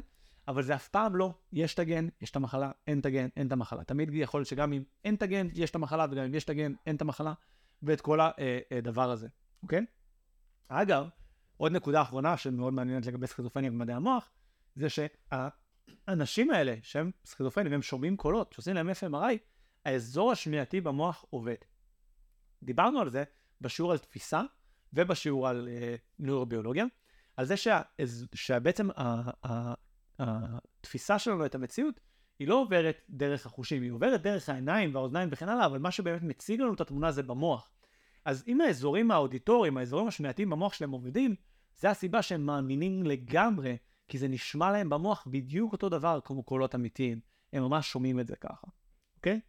[0.47, 3.47] אבל זה אף פעם לא, יש את הגן, יש את המחלה, אין את הגן, אין
[3.47, 3.84] את המחלה.
[3.84, 6.49] תמיד יכול להיות שגם אם אין את הגן, יש את המחלה, וגם אם יש את
[6.49, 7.34] הגן, אין את המחלה,
[7.84, 8.20] ואת כל
[8.72, 9.28] הדבר הזה,
[9.64, 9.86] אוקיי?
[10.68, 11.07] אגב,
[11.57, 14.32] עוד נקודה אחרונה שמאוד מעניינת לגבי סכיזופרניה במדעי המוח,
[14.76, 19.38] זה שהאנשים האלה שהם סכיזופרנים והם שומעים קולות, שעושים להם FMRI,
[19.86, 21.55] האזור השמיעתי במוח עובד.
[22.64, 23.24] דיברנו על זה
[23.62, 24.41] בשיעור על תפיסה
[24.93, 26.86] ובשיעור על uh, נוירוביולוגיה,
[27.38, 27.82] על זה שה,
[28.36, 28.89] שבעצם
[30.20, 31.99] התפיסה שלנו את המציאות
[32.39, 36.24] היא לא עוברת דרך החושים, היא עוברת דרך העיניים והאוזניים וכן הלאה, אבל מה שבאמת
[36.24, 37.72] מציג לנו את התמונה זה במוח.
[38.26, 41.36] אז אם האזורים האודיטוריים, האזורים השמיעתיים במוח שלהם עובדים,
[41.80, 46.76] זה הסיבה שהם מאמינים לגמרי, כי זה נשמע להם במוח בדיוק אותו דבר כמו קולות
[46.76, 47.20] אמיתיים.
[47.53, 48.68] הם ממש שומעים את זה ככה,
[49.16, 49.39] אוקיי?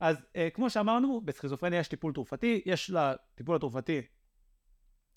[0.00, 4.02] אז אה, כמו שאמרנו, בסכיזופרניה יש טיפול תרופתי, יש לטיפול התרופתי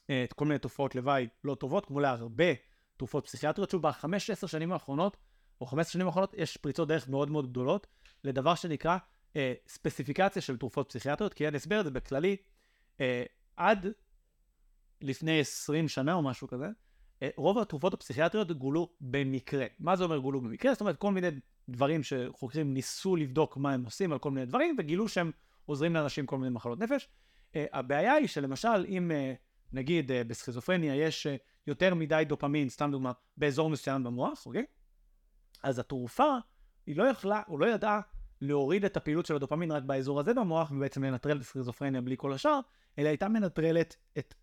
[0.09, 2.53] אה, כל מיני תופעות לוואי לא טובות, כמו להרבה
[2.97, 3.69] תרופות פסיכיאטריות.
[3.69, 5.17] שוב, בחמש עשר שנים האחרונות,
[5.61, 7.88] או חמש עשר שנים האחרונות, יש פריצות דרך מאוד מאוד גדולות
[8.23, 8.97] לדבר שנקרא
[9.36, 12.38] אה, ספציפיקציה של תרופות פסיכיאטריות, כי אני אסביר את זה בכללי,
[13.01, 13.23] אה,
[13.57, 13.88] עד
[15.01, 16.67] לפני עשרים שנה או משהו כזה,
[17.23, 19.65] אה, רוב התרופות הפסיכיאטריות גולו במקרה.
[19.79, 20.73] מה זה אומר גולו במקרה?
[20.73, 21.27] זאת אומרת, כל מיני
[21.72, 25.32] דברים שחוקרים ניסו לבדוק מה הם עושים על כל מיני דברים, וגילו שהם
[25.65, 27.07] עוזרים לאנשים כל מיני מחלות נפש.
[27.51, 29.38] Uh, הבעיה היא שלמשל, אם uh,
[29.74, 31.28] נגיד uh, בסכיזופרניה יש
[31.67, 34.65] יותר מדי דופמין, סתם דוגמה, באזור מסוים במוח, אוקיי?
[35.63, 36.36] אז התרופה,
[36.86, 37.99] היא לא יכלה, הוא לא ידע
[38.41, 42.34] להוריד את הפעילות של הדופמין רק באזור הזה במוח, ובעצם לנטרל את הסכיזופרניה בלי כל
[42.34, 42.59] השאר,
[42.99, 44.34] אלא הייתה מנטרלת את,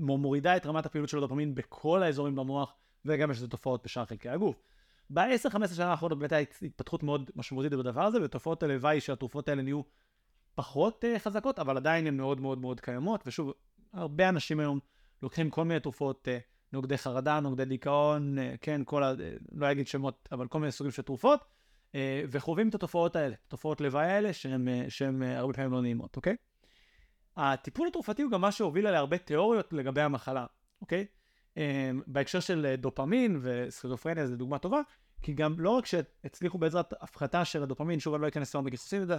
[0.00, 4.28] מורידה את רמת הפעילות של הדופמין בכל האזורים במוח, וגם יש לזה תופעות בשאר חלקי
[4.28, 4.62] הגוף.
[5.10, 9.80] ב-10-15 שנה האחרונות באמת הייתה התפתחות מאוד משמעותית בדבר הזה, ותופעות הלוואי שהתרופות האלה נהיו
[10.54, 13.52] פחות uh, חזקות, אבל עדיין הן מאוד מאוד מאוד קיימות, ושוב,
[13.92, 14.78] הרבה אנשים היום
[15.22, 16.42] לוקחים כל מיני תרופות, uh,
[16.72, 19.12] נוגדי חרדה, נוגדי דיכאון, uh, כן, כל ה...
[19.52, 21.94] לא אגיד שמות, אבל כל מיני סוגים של תרופות, uh,
[22.30, 26.36] וחווים את התופעות האלה, תופעות לוואי האלה, שהן uh, הרבה פעמים לא נעימות, אוקיי?
[27.36, 30.46] הטיפול התרופתי הוא גם מה שהוביל להרבה תיאוריות לגבי המחלה,
[30.80, 31.06] אוקיי?
[31.56, 34.80] אמ, בהקשר של דופמין וסכיזופרניה זה דוגמה טובה,
[35.22, 39.02] כי גם לא רק שהצליחו בעזרת הפחתה של הדופמין, שוב אני לא אכנס היום בגיסוסים
[39.02, 39.16] לזה,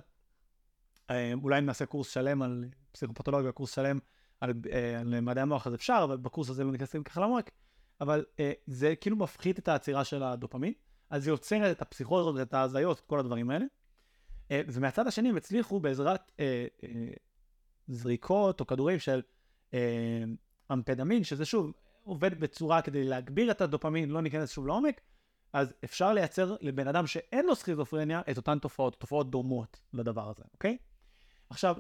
[1.12, 4.00] אמ, אולי נעשה קורס שלם על פסיכופתולוגיה, קורס שלם
[4.42, 7.52] על, אה, על מדעי המוח אז אפשר, אבל בקורס הזה לא ניכנס ככה לעומק,
[8.02, 10.74] אבל אה, זה כאילו מפחית את העצירה של הדופמין,
[11.10, 13.66] אז זה יוצר את הפסיכוזות, את ההזיות, את כל הדברים האלה.
[14.68, 16.32] ומהצד השני הם הצליחו בעזרת
[17.88, 19.22] זריקות או כדורים של
[20.72, 21.72] אמפדמין, שזה שוב
[22.04, 25.02] עובד בצורה כדי להגביר את הדופמין, לא ניכנס שוב לעומק,
[25.54, 30.44] אז אפשר לייצר לבן אדם שאין לו סכיזופרניה את אותן תופעות, תופעות דומות לדבר הזה,
[30.54, 30.78] אוקיי?
[31.50, 31.76] עכשיו,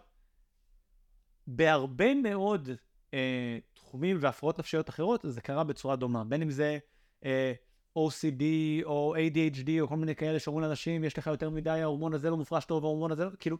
[1.47, 2.69] בהרבה מאוד
[3.13, 6.77] אה, תחומים והפרעות נפשיות אחרות זה קרה בצורה דומה, בין אם זה
[7.25, 7.53] אה,
[7.97, 8.43] OCD
[8.83, 12.37] או ADHD או כל מיני כאלה שאומרים לאנשים יש לך יותר מדי, ההורמון הזה לא
[12.37, 13.57] מופרש טוב, ההורמון הזה לא, כאילו,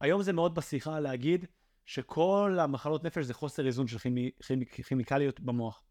[0.00, 1.46] היום זה מאוד בשיחה להגיד
[1.86, 5.82] שכל המחלות נפש זה חוסר איזון של כימי, כימי, כימיקליות במוח.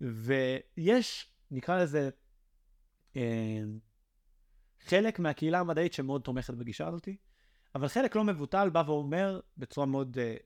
[0.00, 2.10] ויש, נקרא לזה,
[4.80, 7.16] חלק מהקהילה המדעית שמאוד תומכת בגישה הזאתי,
[7.74, 10.36] אבל חלק לא מבוטל בא ואומר בצורה מאוד, אה,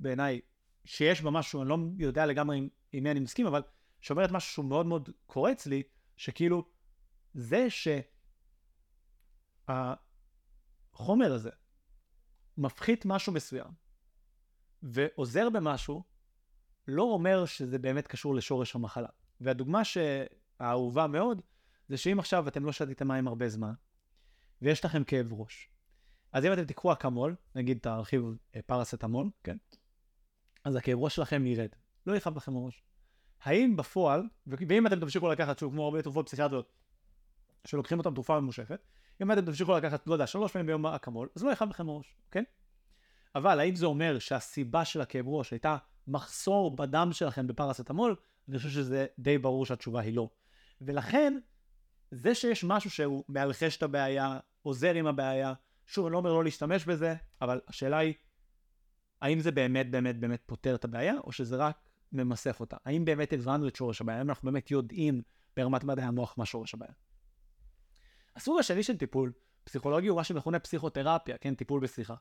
[0.00, 0.40] בעיניי,
[0.84, 3.62] שיש בה משהו, אני לא יודע לגמרי עם מי אני מסכים, אבל
[4.00, 5.82] שאומרת משהו שהוא מאוד מאוד קורץ לי,
[6.16, 6.68] שכאילו,
[7.34, 7.66] זה
[9.68, 11.50] שהחומר הזה
[12.58, 13.70] מפחית משהו מסוים,
[14.82, 16.02] ועוזר במשהו,
[16.88, 19.08] לא אומר שזה באמת קשור לשורש המחלה.
[19.40, 21.42] והדוגמה שהאהובה מאוד,
[21.88, 23.72] זה שאם עכשיו אתם לא שתיתם מים הרבה זמן,
[24.62, 25.70] ויש לכם כאב ראש,
[26.32, 28.22] אז אם אתם תיקחו אקמול, נגיד תרחיב
[28.56, 29.56] אה, פרסטמול, כן?
[30.64, 31.68] אז הכאב ראש שלכם ירד,
[32.06, 32.82] לא יכאב לכם הראש.
[33.42, 36.72] האם בפועל, ואם אתם תמשיכו לקחת, שוב, כמו הרבה תרופות פסיכיאטריות,
[37.64, 38.80] שלוקחים אותם תרופה ממושכת,
[39.22, 42.14] אם אתם תמשיכו לקחת, לא יודע, שלוש פעמים ביום אקמול, אז לא יכאב לכם הראש,
[42.30, 42.44] כן?
[43.34, 45.76] אבל האם זה אומר שהסיבה של הכאב ראש הייתה
[46.08, 48.16] מחסור בדם שלכם בפרסטמול,
[48.48, 50.28] אני חושב שזה די ברור שהתשובה היא לא.
[50.80, 51.38] ולכן,
[52.10, 55.54] זה שיש משהו שהוא מאלחש את הבעיה, עוזר עם הבעיה,
[55.86, 58.14] שוב, אני לא אומר לא להשתמש בזה, אבל השאלה היא,
[59.22, 61.78] האם זה באמת באמת באמת פותר את הבעיה, או שזה רק
[62.12, 62.76] ממסך אותה?
[62.84, 64.18] האם באמת הבנו את שורש הבעיה?
[64.18, 65.22] האם אנחנו באמת יודעים
[65.56, 66.92] ברמת מדעי המוח מה שורש הבעיה?
[68.36, 69.32] הסוג השני של טיפול
[69.62, 72.14] הפסיכולוגי הוא מה שמכונה פסיכותרפיה, כן, טיפול בשיחה.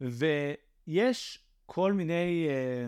[0.00, 2.86] ויש כל מיני אה,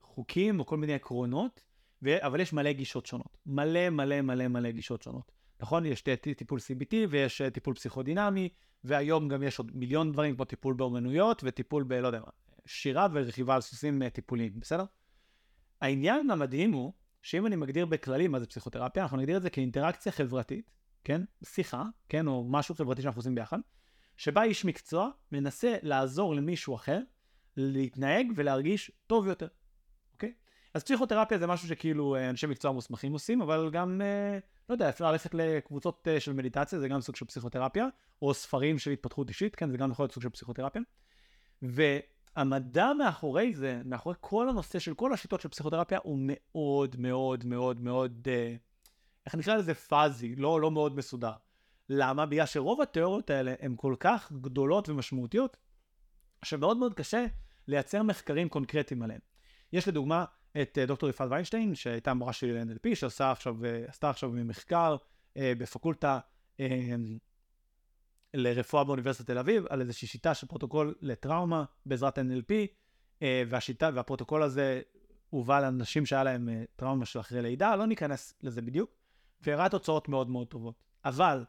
[0.00, 1.65] חוקים או כל מיני עקרונות,
[2.06, 2.26] ו...
[2.26, 3.36] אבל יש מלא גישות שונות.
[3.46, 5.32] מלא מלא מלא מלא גישות שונות.
[5.60, 5.86] נכון?
[5.86, 6.02] יש
[6.36, 8.48] טיפול CBT ויש אה, טיפול פסיכודינמי,
[8.84, 11.92] והיום גם יש עוד מיליון דברים כמו טיפול באומנויות וטיפול ב...
[11.92, 12.30] לא יודע מה,
[12.66, 14.84] שירה ורכיבה על סוסים אה, טיפוליים, בסדר?
[15.80, 16.92] העניין המדהים הוא,
[17.22, 20.70] שאם אני מגדיר בכללי מה זה פסיכותרפיה, אנחנו נגדיר את זה כאינטראקציה חברתית,
[21.04, 21.22] כן?
[21.44, 22.26] שיחה, כן?
[22.26, 23.58] או משהו חברתי שאנחנו עושים ביחד,
[24.16, 27.00] שבה איש מקצוע מנסה לעזור למישהו אחר
[27.56, 29.48] להתנהג ולהרגיש טוב יותר?
[30.76, 34.88] אז פסיכותרפיה זה משהו שכאילו אה, אנשי מקצוע מוסמכים עושים, אבל גם, אה, לא יודע,
[34.88, 37.86] אפשר ללכת לקבוצות אה, של מדיטציה, זה גם סוג של פסיכותרפיה,
[38.22, 39.70] או ספרים של התפתחות אישית, כן?
[39.70, 40.82] זה גם יכול להיות סוג של פסיכותרפיה.
[41.62, 47.80] והמדע מאחורי זה, מאחורי כל הנושא של כל השיטות של פסיכותרפיה, הוא מאוד מאוד מאוד
[47.80, 48.28] מאוד,
[49.26, 51.32] איך נקרא לזה פאזי, לא, לא מאוד מסודר.
[51.88, 52.26] למה?
[52.26, 55.56] בגלל שרוב התיאוריות האלה הן כל כך גדולות ומשמעותיות,
[56.44, 57.26] שמאוד מאוד קשה
[57.68, 59.20] לייצר מחקרים קונקרטיים עליהן.
[59.72, 60.24] יש לדוגמה
[60.62, 64.96] את אה, דוקטור יפעת ויינשטיין, שהייתה מורה שלי ל-NLP, שעשתה עכשיו, אה, עכשיו מחקר
[65.36, 66.18] אה, בפקולטה
[66.60, 66.94] אה,
[68.34, 72.52] לרפואה באוניברסיטת תל אביב, על איזושהי שיטה של פרוטוקול לטראומה בעזרת NLP,
[73.48, 74.80] והשיטה, והפרוטוקול הזה
[75.30, 78.90] הובא לאנשים שהיה להם טראומה של אחרי לידה, לא ניכנס לזה בדיוק,
[79.40, 80.74] והראה תוצאות מאוד מאוד טובות.
[81.04, 81.44] אבל,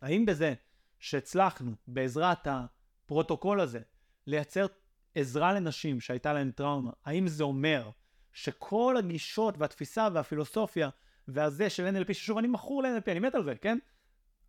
[0.00, 0.54] האם בזה
[0.98, 3.80] שהצלחנו בעזרת הפרוטוקול הזה
[4.26, 4.66] לייצר
[5.14, 7.90] עזרה לנשים שהייתה להן טראומה, האם זה אומר
[8.36, 10.88] שכל הגישות והתפיסה והפילוסופיה
[11.28, 13.78] והזה של NLP, ששוב אני מכור ל-NLP, אני מת על זה, כן?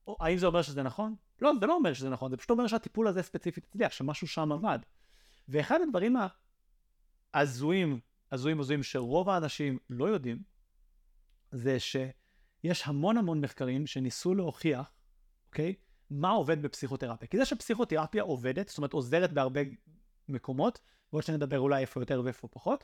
[0.08, 1.16] או, האם זה אומר שזה נכון?
[1.42, 4.52] לא, זה לא אומר שזה נכון, זה פשוט אומר שהטיפול הזה ספציפית הצליח, שמשהו שם
[4.52, 4.80] עבד.
[5.48, 6.16] ואחד הדברים
[7.34, 8.00] ההזויים,
[8.32, 10.44] הזויים הזויים שרוב האנשים לא יודעים,
[11.52, 14.94] זה שיש המון המון מחקרים שניסו להוכיח,
[15.48, 15.76] אוקיי?
[16.10, 17.28] מה עובד בפסיכותרפיה.
[17.28, 19.62] כי זה שפסיכותרפיה עובדת, זאת אומרת עוזרת בהרבה
[20.30, 20.80] מקומות,
[21.14, 22.84] ועוד שנדבר אולי איפה יותר ואיפה פחות,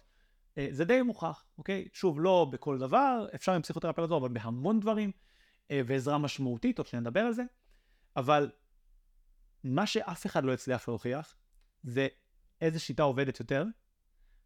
[0.70, 1.88] זה די מוכח, אוקיי?
[1.94, 5.12] שוב, לא בכל דבר, אפשר עם פסיכותרפיה לעזור, אבל בהמון דברים,
[5.72, 7.44] אה, ועזרה משמעותית, עוד שנדבר על זה,
[8.16, 8.52] אבל
[9.64, 11.36] מה שאף אחד לא הצליח להוכיח,
[11.84, 12.08] זה
[12.62, 13.66] איזה שיטה עובדת יותר.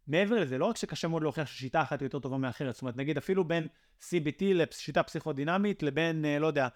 [0.06, 3.16] מעבר לזה, לא רק שקשה מאוד להוכיח ששיטה אחת יותר טובה מאחרת, זאת אומרת, נגיד
[3.16, 3.66] אפילו בין
[4.00, 6.68] CBT לשיטה פסיכודינמית לבין, אה, לא יודע,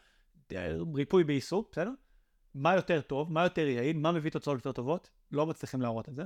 [0.95, 1.91] ריפוי בעיסוק, בסדר?
[2.55, 6.15] מה יותר טוב, מה יותר יעיל, מה מביא תוצאות יותר טובות, לא מצליחים להראות את
[6.15, 6.23] זה.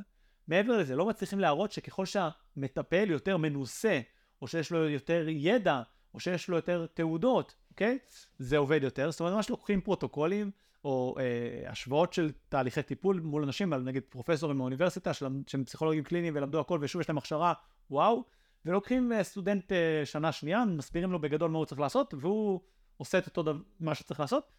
[0.49, 4.01] מעבר לזה, לא מצליחים להראות שככל שהמטפל יותר מנוסה,
[4.43, 5.83] או שיש לו יותר ידע,
[6.15, 7.99] או שיש לו יותר תעודות, אוקיי?
[8.39, 9.11] זה עובד יותר.
[9.11, 10.51] זאת אומרת, ממש לוקחים פרוטוקולים,
[10.85, 16.61] או אה, השוואות של תהליכי טיפול מול אנשים, נגיד פרופסורים מהאוניברסיטה, שהם פסיכולוגים קליניים ולמדו
[16.61, 17.53] הכל, ושוב יש להם הכשרה,
[17.91, 18.25] וואו,
[18.65, 22.61] ולוקחים אה, סטודנט אה, שנה שנייה, מסבירים לו בגדול מה הוא צריך לעשות, והוא
[22.97, 24.53] עושה את אותו דבר, מה שצריך לעשות.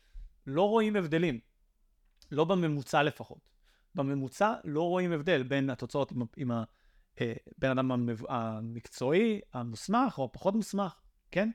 [0.48, 1.40] לא רואים הבדלים.
[2.32, 3.57] לא בממוצע לפחות.
[3.98, 10.96] בממוצע לא רואים הבדל בין התוצאות עם, עם הבן אדם המקצועי, המוסמך או הפחות מוסמך,
[11.32, 11.50] כן?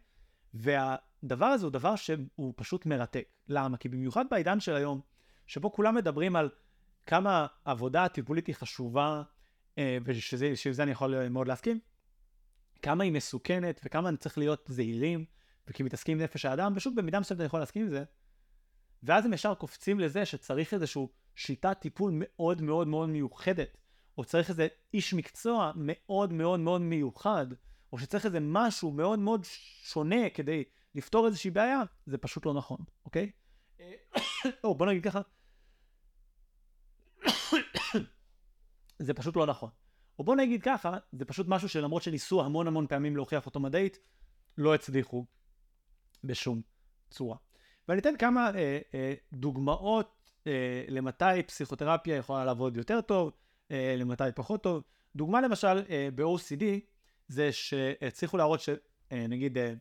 [0.55, 3.29] והדבר הזה הוא דבר שהוא פשוט מרתק.
[3.49, 3.77] למה?
[3.77, 5.01] כי במיוחד בעידן של היום,
[5.47, 6.49] שבו כולם מדברים על
[7.07, 9.23] כמה העבודה הטיפולית היא חשובה,
[9.79, 11.79] אה, ושזה אני יכול מאוד להסכים,
[12.83, 15.25] כמה היא מסוכנת וכמה אני צריך להיות זהירים,
[15.69, 18.05] וכי מתעסקים עם נפש האדם, ושוב במידה מסוימת אני יכול להסכים עם זה,
[19.03, 23.77] ואז הם ישר קופצים לזה שצריך איזושהי שיטת טיפול מאוד מאוד מאוד מיוחדת,
[24.19, 27.47] או צריך איזה איש מקצוע מאוד מאוד מאוד מיוחד,
[27.93, 29.45] או שצריך איזה משהו מאוד מאוד
[29.83, 30.65] שונה כדי
[30.95, 33.31] לפתור איזושהי בעיה, זה פשוט לא נכון, אוקיי?
[34.65, 35.21] או בוא נגיד ככה,
[38.99, 39.71] זה פשוט לא נכון.
[40.19, 43.99] או בוא נגיד ככה, זה פשוט משהו שלמרות שניסו המון המון פעמים להוכיח אותו מדעית,
[44.59, 45.27] לא הצליחו
[46.25, 46.63] בשום
[47.11, 47.37] צורה.
[47.89, 50.22] ואני אתן כמה אה, אה, דוגמאות אה,
[50.89, 53.33] למתי פסיכותרפיה יכולה לעבוד יותר טוב,
[53.71, 54.83] אה, למתי פחות טוב.
[55.17, 56.65] דוגמה למשל אה, ב-OCD
[57.29, 59.75] זה שהצליחו להראות שנגיד אה, אה,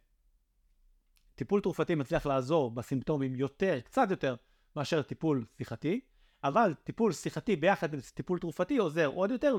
[1.35, 4.35] טיפול תרופתי מצליח לעזור בסימפטומים יותר, קצת יותר,
[4.75, 6.01] מאשר טיפול שיחתי,
[6.43, 9.55] אבל טיפול שיחתי ביחד עם טיפול תרופתי עוזר עוד יותר,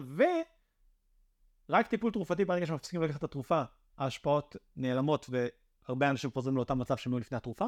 [1.69, 3.63] ורק טיפול תרופתי ברגע שמפסיקים לקחת את התרופה,
[3.99, 7.67] ההשפעות נעלמות והרבה אנשים חוזרים לאותם מצב שהם היו לפני התרופה.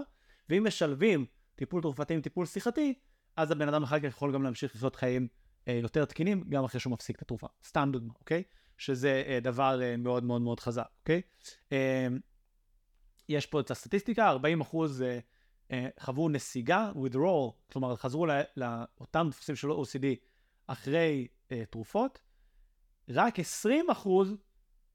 [0.49, 2.95] ואם משלבים טיפול תרופתי עם טיפול שיחתי,
[3.37, 5.29] אז הבן אדם אחר כך יכול גם להמשיך לחיות חיים
[5.69, 7.47] אה, יותר תקינים, גם אחרי שהוא מפסיק את התרופה.
[7.65, 8.43] סתם דוגמה, אוקיי?
[8.79, 11.23] שזה אה, דבר אה, מאוד מאוד מאוד חזק, אוקיי?
[13.29, 15.19] יש פה את הסטטיסטיקה, 40 אחוז אה,
[15.71, 18.27] אה, חוו נסיגה, withdrawal, כלומר חזרו
[18.57, 20.05] לאותם דפוסים של OCD
[20.67, 21.29] אחרי
[21.71, 22.21] תרופות,
[23.09, 24.37] רק 20 אחוז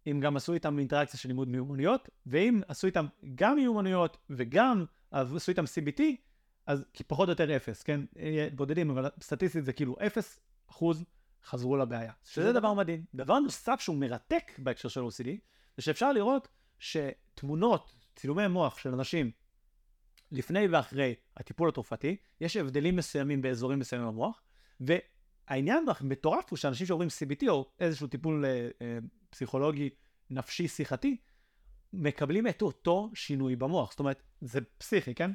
[0.08, 5.52] אם גם עשו איתם אינטראקציה של לימוד מיומנויות, ואם עשו איתם גם מיומנויות וגם עשו
[5.52, 6.02] איתם CBT,
[6.70, 8.02] אז פחות או יותר אפס, כן?
[8.56, 10.40] בודדים, אבל סטטיסטית זה כאילו אפס
[10.70, 11.06] אחוז
[11.46, 12.12] חזרו לבעיה.
[12.24, 13.06] שזה דבר מדהים.
[13.16, 15.28] דבר נוסף שהוא מרתק בהקשר של OCD,
[15.78, 16.48] זה שאפשר לראות
[16.80, 19.32] שתמונות, צילומי מוח של אנשים
[20.32, 24.42] לפני ואחרי הטיפול התרופתי, יש הבדלים מסוימים באזורים מסוימים במוח,
[24.80, 28.98] והעניין המטורף הוא שאנשים שעוברים CBT או איזשהו טיפול אה, אה,
[29.30, 29.90] פסיכולוגי
[30.30, 31.18] נפשי שיחתי,
[31.94, 33.92] מקבלים את אותו שינוי במוח.
[33.92, 35.32] זאת אומרת, זה פסיכי, כן?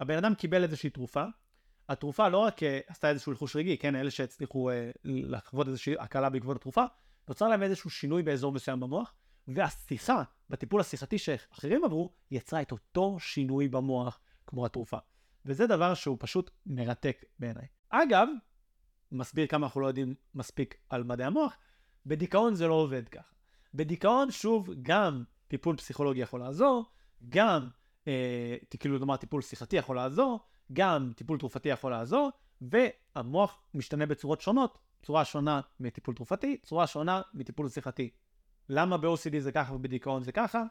[0.00, 1.24] הבן אדם קיבל איזושהי תרופה,
[1.88, 4.74] התרופה לא רק uh, עשתה איזשהו לחוש רגעי, כן, אלה שהצליחו uh,
[5.04, 6.84] לחוות איזושהי הקלה בעקבות התרופה,
[7.28, 9.14] נוצר להם איזשהו שינוי באזור מסוים במוח,
[9.48, 14.98] והשיחה, בטיפול השיחתי שאחרים עברו, יצרה את אותו שינוי במוח כמו התרופה.
[15.44, 17.66] וזה דבר שהוא פשוט מרתק בעיניי.
[17.88, 18.28] אגב,
[19.12, 21.56] מסביר כמה אנחנו לא יודעים מספיק על מדעי המוח,
[22.06, 23.34] בדיכאון זה לא עובד ככה.
[23.74, 26.84] בדיכאון, שוב, גם טיפול פסיכולוגי יכול לעזור,
[27.28, 27.68] גם, אה,
[28.80, 30.40] כאילו נאמר טיפול שיחתי יכול לעזור,
[30.72, 32.30] גם טיפול תרופתי יכול לעזור,
[32.60, 38.10] והמוח משתנה בצורות שונות, צורה שונה מטיפול תרופתי, צורה שונה מטיפול שיחתי.
[38.68, 40.62] למה ב-OCD זה ככה ובדיכאון זה ככה?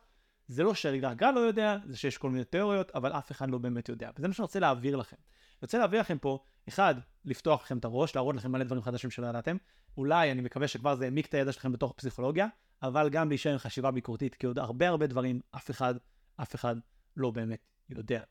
[0.48, 3.90] זה לא שהרגע לא יודע, זה שיש כל מיני תיאוריות, אבל אף אחד לא באמת
[3.90, 4.10] יודע.
[4.18, 5.16] וזה מה שאני רוצה להעביר לכם.
[5.20, 9.12] אני רוצה להעביר לכם פה, אחד, לפתוח לכם את הראש, להראות לכם מלא דברים חדשים
[9.12, 9.58] שלא ידעתם.
[9.98, 12.48] אולי, אני מקווה שכבר זה העמיק את הידע שלכם בתוך פסיכולוגיה,
[12.84, 15.96] אבל גם להישאר עם חשיבה ביקורתית, כי עוד הרבה הרבה דברים, אף אחד,
[16.42, 16.76] אף אחד
[17.18, 17.59] לא באמת
[17.89, 18.22] יודע.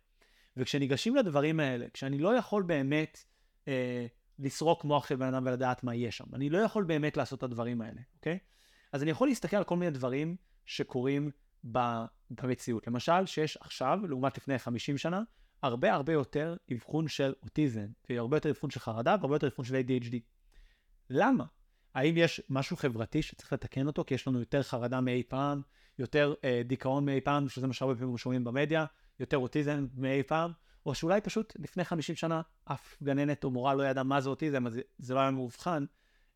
[0.56, 3.24] וכשניגשים לדברים האלה, כשאני לא יכול באמת
[3.68, 4.06] אה,
[4.38, 7.42] לסרוק מוח של בן אדם ולדעת מה יהיה שם, אני לא יכול באמת לעשות את
[7.42, 8.38] הדברים האלה, אוקיי?
[8.92, 11.30] אז אני יכול להסתכל על כל מיני דברים שקורים
[11.64, 12.86] במציאות.
[12.86, 15.22] למשל, שיש עכשיו, לעומת לפני 50 שנה,
[15.62, 19.74] הרבה הרבה יותר אבחון של אוטיזם, והרבה יותר אבחון של חרדה והרבה יותר אבחון של
[19.74, 20.16] ADHD.
[21.10, 21.44] למה?
[21.94, 25.62] האם יש משהו חברתי שצריך לתקן אותו, כי יש לנו יותר חרדה מאי פעם,
[25.98, 28.84] יותר אה, דיכאון מאי פעם, שזה מה שהרבה פעמים שומעים במדיה,
[29.20, 30.52] יותר אוטיזם מאי פעם,
[30.86, 34.66] או שאולי פשוט לפני 50 שנה אף גננת או מורה לא ידעה מה זה אוטיזם,
[34.66, 35.84] אז זה לא היה מאובחן,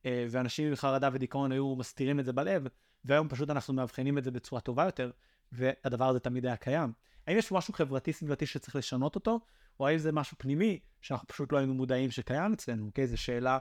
[0.07, 2.67] אה, ואנשים עם חרדה ודיכאון היו מסתירים את זה בלב,
[3.05, 5.11] והיום פשוט אנחנו מאבחנים את זה בצורה טובה יותר,
[5.53, 6.93] והדבר הזה תמיד היה קיים.
[7.27, 9.41] האם יש משהו חברתי סביבתי שצריך לשנות אותו,
[9.81, 13.07] או האם זה משהו פנימי שאנחנו פשוט לא היינו מודעים שקיים אצלנו, אוקיי?
[13.07, 13.59] זו שאלה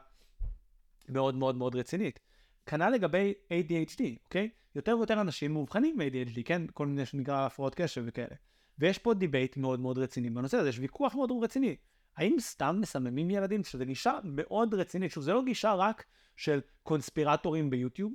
[1.09, 2.19] מאוד מאוד מאוד רצינית.
[2.65, 4.49] כנ"ל לגבי ADHD, אוקיי?
[4.79, 6.61] יותר ויותר אנשים מאובחנים עם ADHD, כן?
[6.73, 8.35] כל מיני שנקרא הפרעות קשב וכאלה.
[8.79, 11.75] ויש פה debate מאוד מאוד רציני בנושא הזה, יש ויכוח מאוד רציני.
[12.17, 13.63] האם סתם מסממים ילדים?
[13.63, 15.11] שזה גישה מאוד רצינית.
[15.11, 16.05] שוב, זה לא גישה רק
[16.35, 18.13] של קונספירטורים ביוטיוב,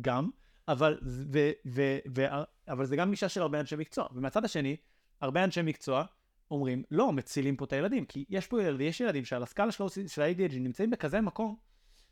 [0.00, 0.30] גם,
[0.68, 2.24] אבל, ו, ו, ו,
[2.68, 4.08] אבל זה גם גישה של הרבה אנשי מקצוע.
[4.14, 4.76] ומהצד השני,
[5.20, 6.04] הרבה אנשי מקצוע
[6.50, 10.22] אומרים, לא, מצילים פה את הילדים, כי יש פה ילדים, יש ילדים שעל הסקאלה של
[10.22, 11.56] ה-ADHD נמצאים בכזה מקום,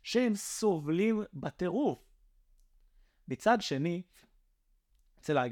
[0.03, 2.08] שהם סובלים בטירוף.
[3.29, 4.01] מצד שני,
[5.29, 5.45] לה,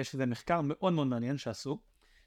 [0.00, 1.78] יש איזה מחקר מאוד מאוד מעניין שעשו,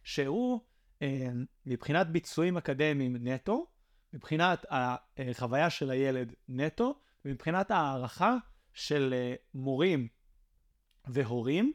[0.04, 0.62] שהוא
[1.02, 1.30] אה,
[1.66, 3.68] מבחינת ביצועים אקדמיים נטו,
[4.14, 8.38] מבחינת החוויה של הילד נטו, ומבחינת הערכה
[8.74, 10.08] של אה, מורים
[11.08, 11.74] והורים,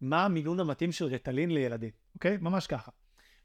[0.00, 2.36] מה המינון המתאים של רטלין לילדים, אוקיי?
[2.40, 2.90] ממש ככה.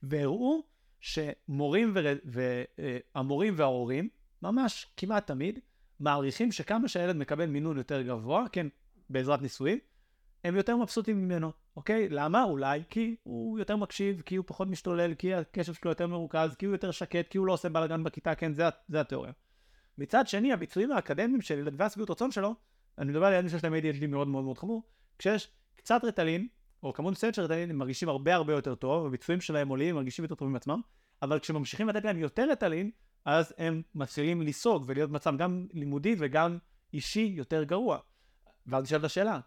[0.04, 0.64] והראו
[1.00, 1.94] שמורים
[2.26, 4.10] והמורים אה, וההורים,
[4.42, 5.60] ממש כמעט תמיד,
[6.00, 8.68] מעריכים שכמה שהילד מקבל מינון יותר גבוה, כן,
[9.12, 9.80] בעזרת ניסויים,
[10.44, 12.10] הם יותר מבסוטים ממנו, אוקיי?
[12.10, 12.44] למה?
[12.44, 16.66] אולי כי הוא יותר מקשיב, כי הוא פחות משתולל, כי הקשב שלו יותר מרוכז, כי
[16.66, 19.32] הוא יותר שקט, כי הוא לא עושה בלאגן בכיתה, כן, זה, זה התיאוריה.
[19.98, 22.56] מצד שני, הביצועים האקדמיים של ילד והשביעות רצון שלו,
[22.98, 24.84] אני מדבר על ילדים שיש להם ADHD מאוד מאוד מאוד חמור,
[25.18, 26.48] כשיש קצת רטלין,
[26.84, 30.26] או כמות מסוימת של רטלין, הם מרגישים הרבה הרבה יותר טוב, הביצועים שלהם עולים, מרגישים
[30.26, 30.82] יותר טובים עצמם,
[31.22, 32.92] אבל כשממשיכים לתת להם יותר רטלין,
[33.26, 36.58] אז הם מתחילים לסוג ולהיות במצב גם לימודי וגם
[36.94, 37.98] אישי יותר גרוע.
[38.68, 39.40] ואז נשאלת השאלה,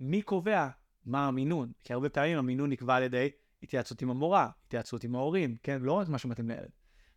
[0.00, 0.68] מי קובע
[1.04, 1.72] מה המינון?
[1.84, 3.30] כי הרבה פעמים המינון נקבע על ידי
[3.62, 5.82] התייעצות עם המורה, התייעצות עם ההורים, כן?
[5.82, 6.70] לא רק מה שמתאים לילד.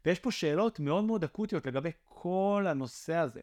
[0.06, 3.42] ויש פה שאלות מאוד מאוד אקוטיות לגבי כל הנושא הזה.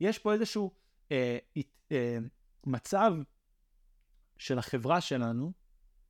[0.00, 0.70] יש פה איזשהו
[1.12, 1.38] אה,
[1.92, 2.18] אה,
[2.66, 3.14] מצב
[4.38, 5.52] של החברה שלנו,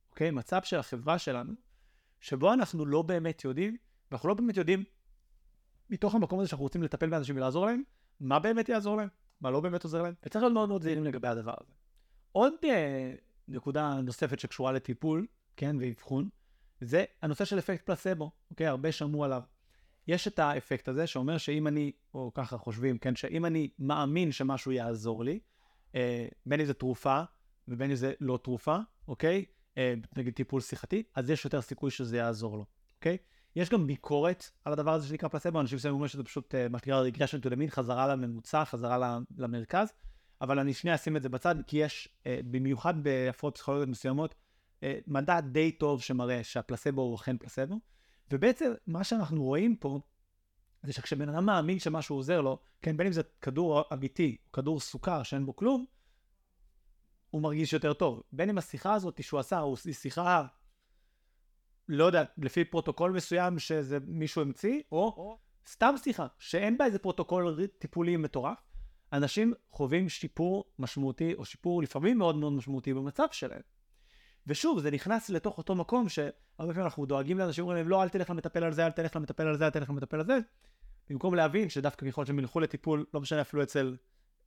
[0.09, 0.31] אוקיי?
[0.31, 1.53] מצב של החברה שלנו,
[2.19, 3.77] שבו אנחנו לא באמת יודעים,
[4.11, 4.83] ואנחנו לא באמת יודעים,
[5.89, 7.83] מתוך המקום הזה שאנחנו רוצים לטפל באנשים ולעזור להם,
[8.19, 9.07] מה באמת יעזור להם,
[9.43, 11.73] מה לא באמת עוזר להם, וצריך להיות מאוד מאוד זהירים לגבי הדבר הזה.
[12.31, 13.13] עוד אה,
[13.47, 15.27] נקודה נוספת שקשורה לטיפול,
[15.57, 16.29] כן, ואבחון,
[16.81, 18.67] זה הנושא של אפקט פלסבו, אוקיי?
[18.67, 19.41] הרבה שמעו עליו.
[20.07, 24.71] יש את האפקט הזה שאומר שאם אני, או ככה חושבים, כן, שאם אני מאמין שמשהו
[24.71, 25.39] יעזור לי,
[25.95, 27.21] אה, בין אם זה תרופה
[27.67, 28.77] ובין אם זה לא תרופה,
[29.07, 29.45] אוקיי?
[29.77, 32.65] אה, נגיד טיפול שיחתי, אז יש יותר סיכוי שזה יעזור לו,
[32.95, 33.17] אוקיי?
[33.55, 37.03] יש גם ביקורת על הדבר הזה שנקרא פלסבו, אנשים מסוימים אומרים שזה פשוט מה שנקרא
[37.09, 39.93] regression to חזרה לממוצע, חזרה למרכז,
[40.41, 44.35] אבל אני שנייה אשים את זה בצד, כי יש, אה, במיוחד בהפרעות פסיכולוגיות מסוימות,
[44.83, 47.79] אה, מדע די טוב שמראה שהפלסבו הוא אכן פלסבו,
[48.31, 49.99] ובעצם מה שאנחנו רואים פה,
[50.83, 55.23] זה שכשבן אדם מאמין שמשהו עוזר לו, כן, בין אם זה כדור אמיתי, כדור סוכר
[55.23, 55.85] שאין בו כלום,
[57.29, 58.23] הוא מרגיש יותר טוב.
[58.31, 60.45] בין אם השיחה הזאת שהוא עשה, הוא שיחה,
[61.87, 65.39] לא יודע, לפי פרוטוקול מסוים שזה מישהו המציא, או, או.
[65.67, 68.57] סתם שיחה, שאין בה איזה פרוטוקול טיפולי מטורף,
[69.13, 73.61] אנשים חווים שיפור משמעותי, או שיפור לפעמים מאוד מאוד משמעותי במצב שלהם.
[74.47, 78.09] ושוב, זה נכנס לתוך אותו מקום שהרבה פעמים אנחנו דואגים לאנשים, אומרים להם, לא, אל
[78.09, 80.37] תלך למטפל על זה, אל תלך למטפל על זה, אל תלך למטפל על זה,
[81.09, 83.95] במקום להבין שדווקא ככל שהם ילכו לטיפול, לא משנה אפילו אצל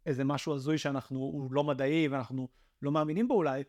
[0.07, 2.49] איזה משהו הזוי שאנחנו, הוא לא מדעי ואנחנו
[2.83, 3.63] לא מאמינים בו אולי,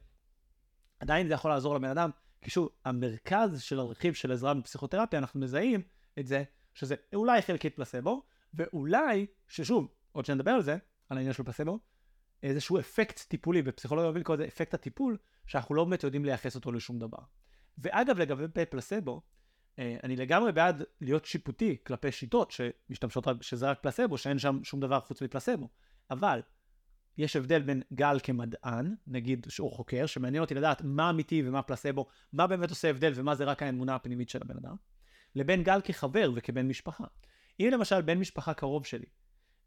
[0.99, 2.09] עדיין זה יכול לעזור לבן אדם,
[2.41, 5.81] כי שוב, המרכז של הרכיב של עזרה בפסיכותרפיה, אנחנו מזהים
[6.19, 8.23] את זה, שזה אולי חלקית פלסבו,
[8.53, 10.77] ואולי, ששוב, עוד שנדבר על זה,
[11.09, 11.79] על העניין של פלסבו,
[12.43, 16.71] איזשהו אפקט טיפולי, בפסיכולוגיה אוהבים לקרוא לזה אפקט הטיפול, שאנחנו לא באמת יודעים לייחס אותו
[16.71, 17.17] לשום דבר.
[17.77, 19.21] ואגב, לגבי פלסבו,
[19.79, 24.79] אה, אני לגמרי בעד להיות שיפוטי כלפי שיטות שמשתמשות שזה רק פלסבו, שאין שם שום
[24.79, 25.69] דבר חוץ מפלסבו.
[26.11, 26.41] אבל
[27.17, 32.05] יש הבדל בין גל כמדען, נגיד שהוא חוקר, שמעניין אותי לדעת מה אמיתי ומה פלסבו,
[32.33, 34.75] מה באמת עושה הבדל ומה זה רק האמונה הפנימית של הבן אדם,
[35.35, 37.03] לבין גל כחבר וכבן משפחה.
[37.59, 39.05] אם למשל בן משפחה קרוב שלי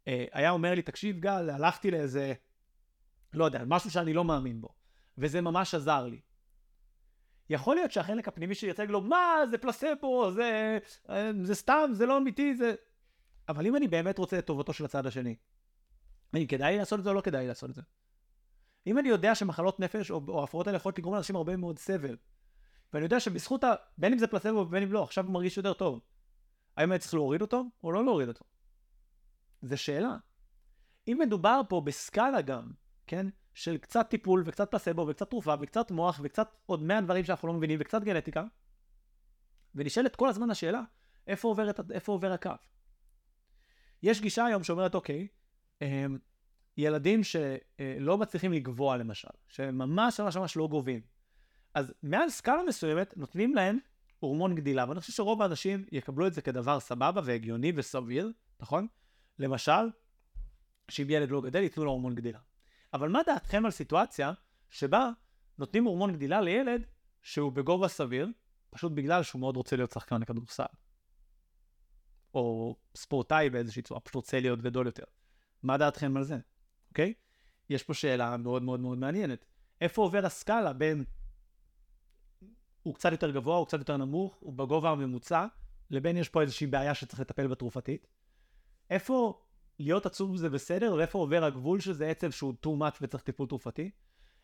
[0.07, 2.33] אה, היה אומר לי, תקשיב גל, הלכתי לאיזה,
[3.33, 4.69] לא יודע, משהו שאני לא מאמין בו,
[5.17, 6.21] וזה ממש עזר לי.
[7.49, 10.77] יכול להיות שהחלק הפנימי שלי יצא לו, מה, זה פלסבו, זה,
[11.09, 12.73] אה, זה סתם, זה לא אמיתי, זה...
[13.49, 15.35] אבל אם אני באמת רוצה את טובתו של הצד השני,
[16.33, 17.81] האם כדאי לעשות את זה או לא כדאי לעשות את זה?
[18.87, 22.17] אם אני יודע שמחלות נפש או, או הפרעות האלה יכולות לגרום לאנשים הרבה מאוד סבל,
[22.93, 23.73] ואני יודע שבזכות ה...
[23.97, 25.99] בין אם זה פלסבו ובין אם לא, עכשיו הוא מרגיש יותר טוב.
[26.77, 28.45] האם אני צריך להוריד אותו או לא להוריד אותו?
[29.61, 30.17] זו שאלה.
[31.07, 32.71] אם מדובר פה בסקאלה גם,
[33.07, 33.27] כן?
[33.53, 37.53] של קצת טיפול וקצת פלסבו וקצת תרופה וקצת מוח וקצת עוד מאה דברים שאנחנו לא
[37.53, 38.43] מבינים וקצת גנטיקה,
[39.75, 40.81] ונשאלת כל הזמן השאלה,
[41.27, 42.51] איפה עובר, את, איפה עובר הקו?
[44.03, 45.27] יש גישה היום שאומרת, אוקיי, אמ,
[46.77, 51.01] ילדים שלא מצליחים לגבוה למשל, שממש ממש ממש לא גובים.
[51.73, 53.77] אז מעל סקאלה מסוימת נותנים להם
[54.19, 58.87] הורמון גדילה, ואני חושב שרוב האנשים יקבלו את זה כדבר סבבה והגיוני וסביר, נכון?
[59.39, 59.89] למשל,
[60.91, 62.39] שאם ילד לא גדל ייתנו לו הורמון גדילה.
[62.93, 64.33] אבל מה דעתכם על סיטואציה
[64.69, 65.09] שבה
[65.57, 66.85] נותנים הורמון גדילה לילד
[67.21, 68.27] שהוא בגובה סביר,
[68.69, 70.63] פשוט בגלל שהוא מאוד רוצה להיות שחקן לכדורסל.
[72.33, 75.03] או ספורטאי באיזושהי צורה, פשוט רוצה להיות גדול יותר.
[75.63, 76.37] מה דעתכם על זה,
[76.89, 77.13] אוקיי?
[77.69, 79.45] יש פה שאלה מאוד מאוד מאוד מעניינת.
[79.81, 81.03] איפה עובר הסקאלה בין
[82.83, 85.45] הוא קצת יותר גבוה, הוא קצת יותר נמוך, הוא בגובה הממוצע,
[85.89, 88.07] לבין יש פה איזושהי בעיה שצריך לטפל בתרופתית?
[88.89, 89.41] איפה
[89.79, 93.91] להיות עצוב זה בסדר, ואיפה עובר הגבול שזה עצב שהוא too much וצריך טיפול תרופתי?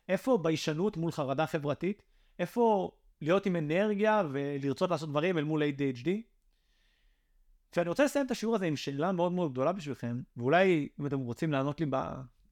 [0.09, 2.01] איפה ביישנות מול חרדה חברתית?
[2.39, 2.91] איפה
[3.21, 6.09] להיות עם אנרגיה ולרצות לעשות דברים אל מול ADHD?
[7.75, 11.19] ואני רוצה לסיים את השיעור הזה עם שאלה מאוד מאוד גדולה בשבילכם, ואולי אם אתם
[11.19, 11.85] רוצים לענות לי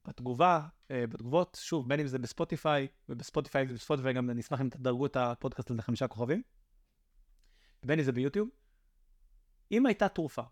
[0.04, 5.06] בתגובה, אה, בתגובות, שוב, בין אם זה בספוטיפיי, ובספוטיפיי ובספוטיפיי גם אני אשמח אם תדרגו
[5.06, 6.42] את הפודקאסט הזה חמישה כוכבים,
[7.84, 8.48] בין אם זה ביוטיוב.
[9.72, 10.42] אם הייתה תרופה,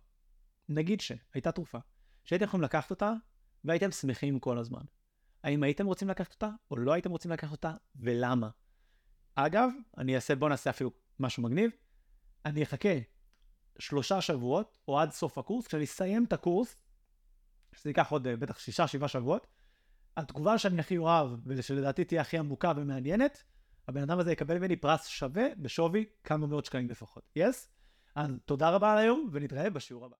[0.68, 1.78] נגיד שהייתה תרופה,
[2.24, 3.12] שהייתם יכולים לקחת אותה
[3.64, 4.82] והייתם שמחים כל הזמן.
[5.42, 8.48] האם הייתם רוצים לקחת אותה או לא הייתם רוצים לקחת אותה ולמה?
[9.34, 10.90] אגב, אני אעשה, בוא נעשה אפילו
[11.20, 11.70] משהו מגניב,
[12.44, 12.98] אני אחכה
[13.78, 16.76] שלושה שבועות, או עד סוף הקורס, כשאני אסיים את הקורס,
[17.72, 19.46] שזה ייקח עוד אה, בטח שישה, שבעה שבועות,
[20.16, 23.42] התגובה שאני הכי אוהב, ושלדעתי תהיה הכי עמוקה ומעניינת,
[23.88, 27.30] הבן אדם הזה יקבל ממני פרס שווה בשווי כמה מאות שקלים לפחות.
[27.36, 27.64] יס?
[27.64, 27.68] Yes?
[28.14, 30.12] אז תודה רבה על היום, ונתראה בשיעור הבא.